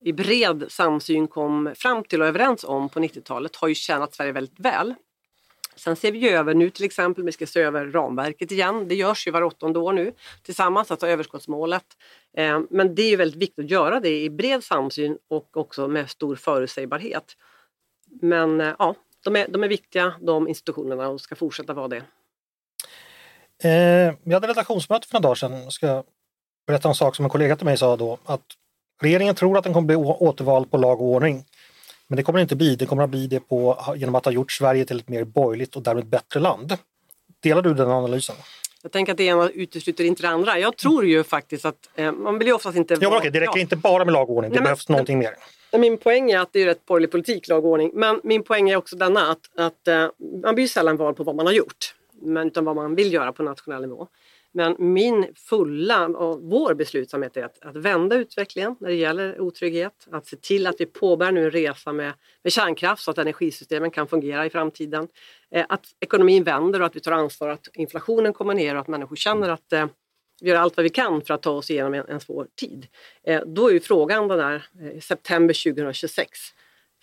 [0.04, 4.32] i bred samsyn kom fram till och överens om på 90-talet har ju tjänat Sverige
[4.32, 4.94] väldigt väl.
[5.76, 8.88] Sen ser vi över nu till exempel, vi ska se över ramverket igen.
[8.88, 10.12] Det görs ju var åttonde år nu
[10.42, 11.84] tillsammans, alltså överskottsmålet.
[12.36, 15.88] Eh, men det är ju väldigt viktigt att göra det i bred samsyn och också
[15.88, 17.36] med stor förutsägbarhet.
[18.22, 18.94] Men eh, ja,
[19.24, 22.02] de är, de är viktiga de institutionerna och ska fortsätta vara det.
[23.62, 25.62] Eh, vi hade redaktionsmöte för några dagar sedan.
[25.62, 26.02] Jag ska
[26.66, 28.18] berätta en sak som en kollega till mig sa då.
[28.24, 28.44] Att
[29.02, 31.44] regeringen tror att den kommer bli återvald på lag och ordning.
[32.08, 32.76] Men det kommer det inte bli.
[32.76, 35.76] Det kommer att bli det på, genom att ha gjort Sverige till ett mer borgerligt
[35.76, 36.76] och därmed bättre land.
[37.42, 38.36] Delar du den analysen?
[38.82, 40.58] Jag tänker att det ena utesluter inte det andra.
[40.58, 42.96] Jag tror ju faktiskt att eh, man vill ju oftast inte...
[43.00, 43.60] Ja, okej, det räcker ja.
[43.60, 45.34] inte bara med lag och ordning, det Nej, behövs men, någonting mer.
[45.78, 47.90] Min poäng är att det är rätt borgerlig politik, lag och ordning.
[47.94, 50.08] Men min poäng är också denna att, att eh,
[50.42, 53.32] man blir sällan vald på vad man har gjort men utan vad man vill göra
[53.32, 54.08] på nationell nivå.
[54.56, 60.08] Men min fulla och vår beslutsamhet är att, att vända utvecklingen när det gäller otrygghet.
[60.10, 62.12] Att se till att vi påbörjar nu en resa med,
[62.42, 65.08] med kärnkraft så att energisystemen kan fungera i framtiden.
[65.50, 68.88] Eh, att ekonomin vänder och att vi tar ansvar att inflationen kommer ner och att
[68.88, 69.86] människor känner att eh,
[70.40, 72.86] vi gör allt vad vi kan för att ta oss igenom en, en svår tid.
[73.26, 76.38] Eh, då är ju frågan den där eh, september 2026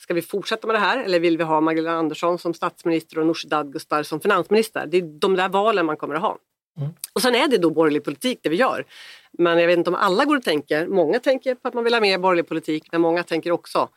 [0.02, 3.26] Ska vi fortsätta med det här eller vill vi ha Magdalena Andersson som statsminister och
[3.26, 4.86] Nooshi Dadgostar som finansminister?
[4.86, 6.38] Det är de där valen man kommer att ha.
[6.78, 6.90] Mm.
[7.14, 8.86] Och sen är det då borgerlig politik det vi gör.
[9.32, 10.88] Men jag vet inte om alla går och tänker.
[10.88, 13.90] Många tänker på att man vill ha mer borgerlig politik men många tänker också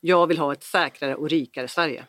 [0.00, 2.04] jag vill ha ett säkrare och rikare Sverige.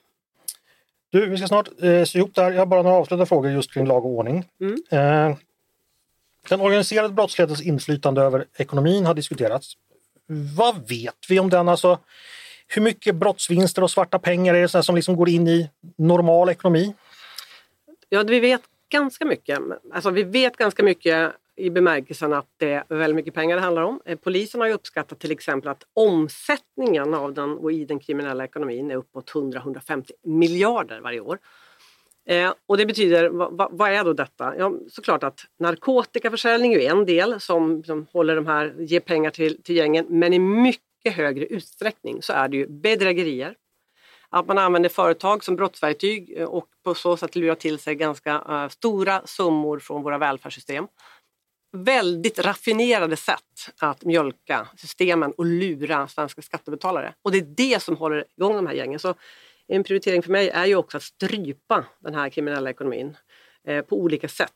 [1.10, 2.52] Du, vi ska snart eh, se ihop det här.
[2.52, 4.46] Jag har bara några avslutande frågor just kring lag och ordning.
[4.62, 4.84] Mm.
[4.92, 5.38] Eh,
[6.50, 9.74] den organiserade brottslighetens inflytande över ekonomin har diskuterats.
[10.58, 11.70] Vad vet vi om den?
[11.70, 12.00] Alltså,
[12.70, 16.96] hur mycket brottsvinster och svarta pengar är det som liksom går in i normal ekonomi?
[18.10, 19.60] Ja, vi vet ganska mycket.
[19.94, 23.84] Alltså, vi vet ganska mycket i bemärkelsen att det är väldigt mycket pengar det handlar
[23.84, 24.02] om.
[24.06, 28.44] Eh, polisen har ju uppskattat till exempel att omsättningen av den och i den kriminella
[28.44, 31.38] ekonomin är uppåt 100-150 miljarder varje år.
[32.28, 34.54] Eh, och det betyder, vad, vad, är då detta?
[34.58, 39.64] Ja, såklart att narkotikaförsäljning är en del som, som håller de här, ger pengar till,
[39.64, 43.56] till gängen men i mycket mycket högre utsträckning så är det ju bedrägerier.
[44.30, 48.44] Att man använder företag som brottsverktyg eh, och på så sätt lurar till sig ganska
[48.50, 50.88] eh, stora summor från våra välfärdssystem.
[51.72, 57.14] Väldigt raffinerade sätt att mjölka systemen och lura svenska skattebetalare.
[57.22, 59.00] Och det är det som håller igång de här gängen.
[59.00, 59.16] Så
[59.68, 63.18] en prioritering för mig är ju också att strypa den här kriminella ekonomin
[63.68, 64.56] eh, på olika sätt.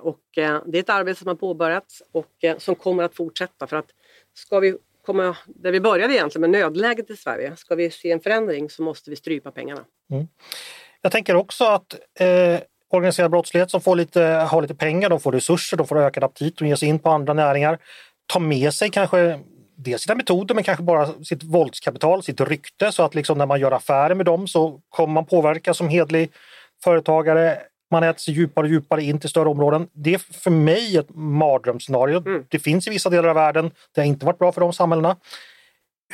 [0.00, 3.90] Och det är ett arbete som har påbörjats och som kommer att fortsätta för att
[4.34, 4.76] ska vi
[5.08, 7.56] komma där vi började egentligen med nödläget i Sverige.
[7.56, 9.84] Ska vi se en förändring så måste vi strypa pengarna.
[10.12, 10.28] Mm.
[11.02, 15.32] Jag tänker också att eh, organiserad brottslighet som får lite, har lite pengar, de får
[15.32, 17.78] resurser, de får ökad aptit, de ger sig in på andra näringar.
[18.26, 19.40] tar med sig kanske
[19.76, 23.60] dels sina metoder men kanske bara sitt våldskapital, sitt rykte så att liksom när man
[23.60, 26.30] gör affärer med dem så kommer man påverka som hedlig
[26.84, 27.58] företagare.
[27.90, 29.88] Man äter sig djupare och djupare in till större områden.
[29.92, 32.26] Det är för mig ett mardrömsscenario.
[32.26, 32.44] Mm.
[32.48, 33.70] Det finns i vissa delar av världen.
[33.94, 35.16] Det har inte varit bra för de samhällena.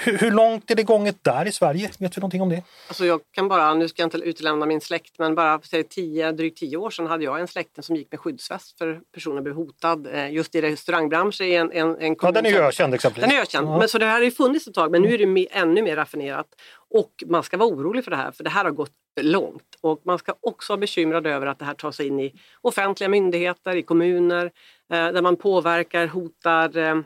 [0.00, 1.90] Hur, hur långt är det gånget där i Sverige?
[1.98, 2.62] Vet vi någonting om det?
[2.88, 6.32] Alltså jag kan bara, nu ska jag inte utelämna min släkt, men bara för tio,
[6.32, 9.56] drygt tio år sedan hade jag en släkting som gick med skyddsväst för personen blev
[9.56, 10.06] hotad.
[10.06, 13.28] Eh, Just i restaurangbranschen i en, en, en Ja, den är ju ökänd exempelvis.
[13.30, 13.68] Den är ökänd.
[13.68, 13.78] Ja.
[13.78, 15.96] Men så det här har ju funnits ett tag men nu är det ännu mer
[15.96, 16.46] raffinerat.
[16.90, 19.76] Och man ska vara orolig för det här för det här har gått långt.
[19.80, 23.08] Och man ska också vara bekymrad över att det här tar sig in i offentliga
[23.08, 24.44] myndigheter, i kommuner
[24.92, 26.96] eh, där man påverkar, hotar eh,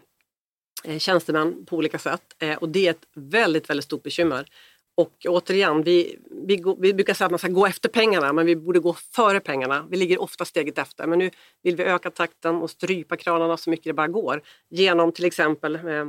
[0.85, 2.23] eh, tjänstemän på olika sätt.
[2.39, 4.47] Eh, och det är ett väldigt, väldigt stort bekymmer.
[4.99, 8.57] Och återigen, vi, vi, vi brukar säga att man ska gå efter pengarna men vi
[8.57, 9.87] borde gå före pengarna.
[9.91, 11.31] Vi ligger ofta steget efter men nu
[11.63, 14.43] vill vi öka takten och strypa kranarna så mycket det bara går.
[14.71, 16.07] Genom till exempel eh,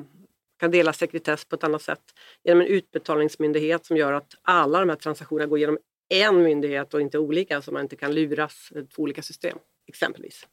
[0.59, 2.01] kan dela sekretess på ett annat sätt.
[2.43, 5.77] Genom en utbetalningsmyndighet som gör att alla de här transaktionerna går genom
[6.09, 9.57] en myndighet och inte olika så man inte kan luras två olika system
[9.87, 10.47] exempelvis.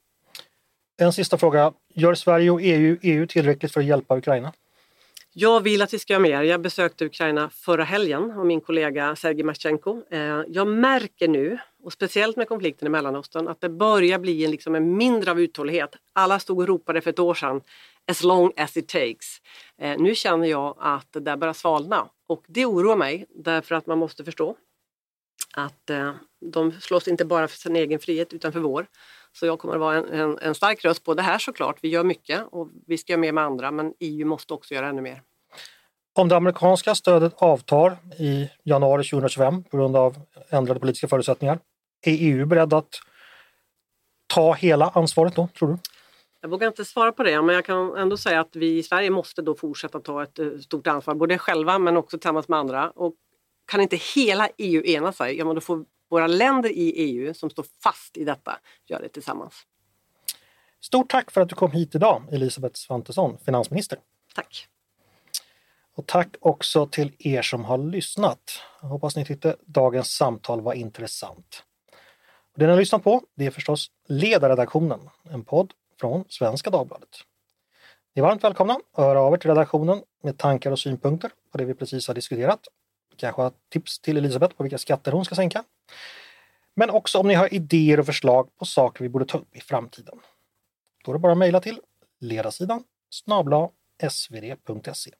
[0.99, 1.73] En sista fråga.
[1.95, 4.53] Gör Sverige och EU, EU tillräckligt för att hjälpa Ukraina?
[5.33, 6.43] Jag vill att vi ska göra mer.
[6.43, 10.03] Jag besökte Ukraina förra helgen och min kollega Sergej Marchenko.
[10.11, 14.51] Eh, Jag märker nu, och speciellt med konflikten i Mellanöstern, att det börjar bli en,
[14.51, 15.91] liksom en mindre av uthållighet.
[16.13, 17.61] Alla stod och ropade för ett år sedan
[18.11, 19.41] as long as it takes.
[19.79, 23.87] Eh, Nu känner jag att det där börjar svalna och det oroar mig därför att
[23.87, 24.57] man måste förstå
[25.57, 26.13] att eh,
[26.53, 28.87] de slåss inte bara för sin egen frihet utan för vår.
[29.33, 31.79] Så jag kommer att vara en, en, en stark röst på det här såklart.
[31.83, 34.89] Vi gör mycket och vi ska göra mer med andra men EU måste också göra
[34.89, 35.23] ännu mer.
[36.15, 40.17] Om det amerikanska stödet avtar i januari 2025 på grund av
[40.51, 41.59] ändrade politiska förutsättningar,
[42.07, 42.89] är EU beredd att
[44.27, 45.79] ta hela ansvaret då, tror du?
[46.41, 49.11] Jag vågar inte svara på det men jag kan ändå säga att vi i Sverige
[49.11, 52.91] måste då fortsätta ta ett eh, stort ansvar, både själva men också tillsammans med andra.
[52.91, 53.15] Och
[53.67, 57.51] kan inte hela EU ena sig, ja men då får våra länder i EU som
[57.51, 59.55] står fast i detta göra det tillsammans.
[60.81, 63.99] Stort tack för att du kom hit idag, Elisabeth Svantesson, finansminister.
[64.35, 64.69] Tack!
[65.95, 68.61] Och tack också till er som har lyssnat.
[68.81, 71.65] Jag hoppas ni tyckte dagens samtal var intressant.
[72.53, 75.01] Och det ni har lyssnat på, det är förstås Ledarredaktionen,
[75.31, 77.09] en podd från Svenska Dagbladet.
[78.15, 81.59] Ni är varmt välkomna att höra av er till redaktionen med tankar och synpunkter på
[81.59, 82.69] det vi precis har diskuterat.
[83.17, 85.65] Kanske ha tips till Elisabeth på vilka skatter hon ska sänka.
[86.75, 89.61] Men också om ni har idéer och förslag på saker vi borde ta upp i
[89.61, 90.19] framtiden.
[91.05, 91.81] Då är det bara att mejla till
[92.21, 93.69] ledarsidan snabla
[94.11, 95.11] svd.se.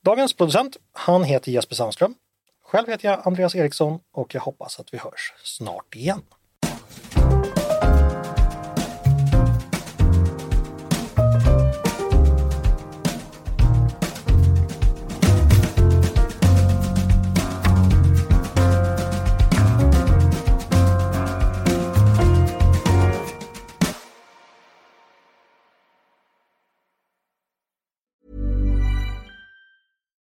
[0.00, 2.14] Dagens producent, han heter Jesper Sandström.
[2.62, 6.22] Själv heter jag Andreas Eriksson och jag hoppas att vi hörs snart igen.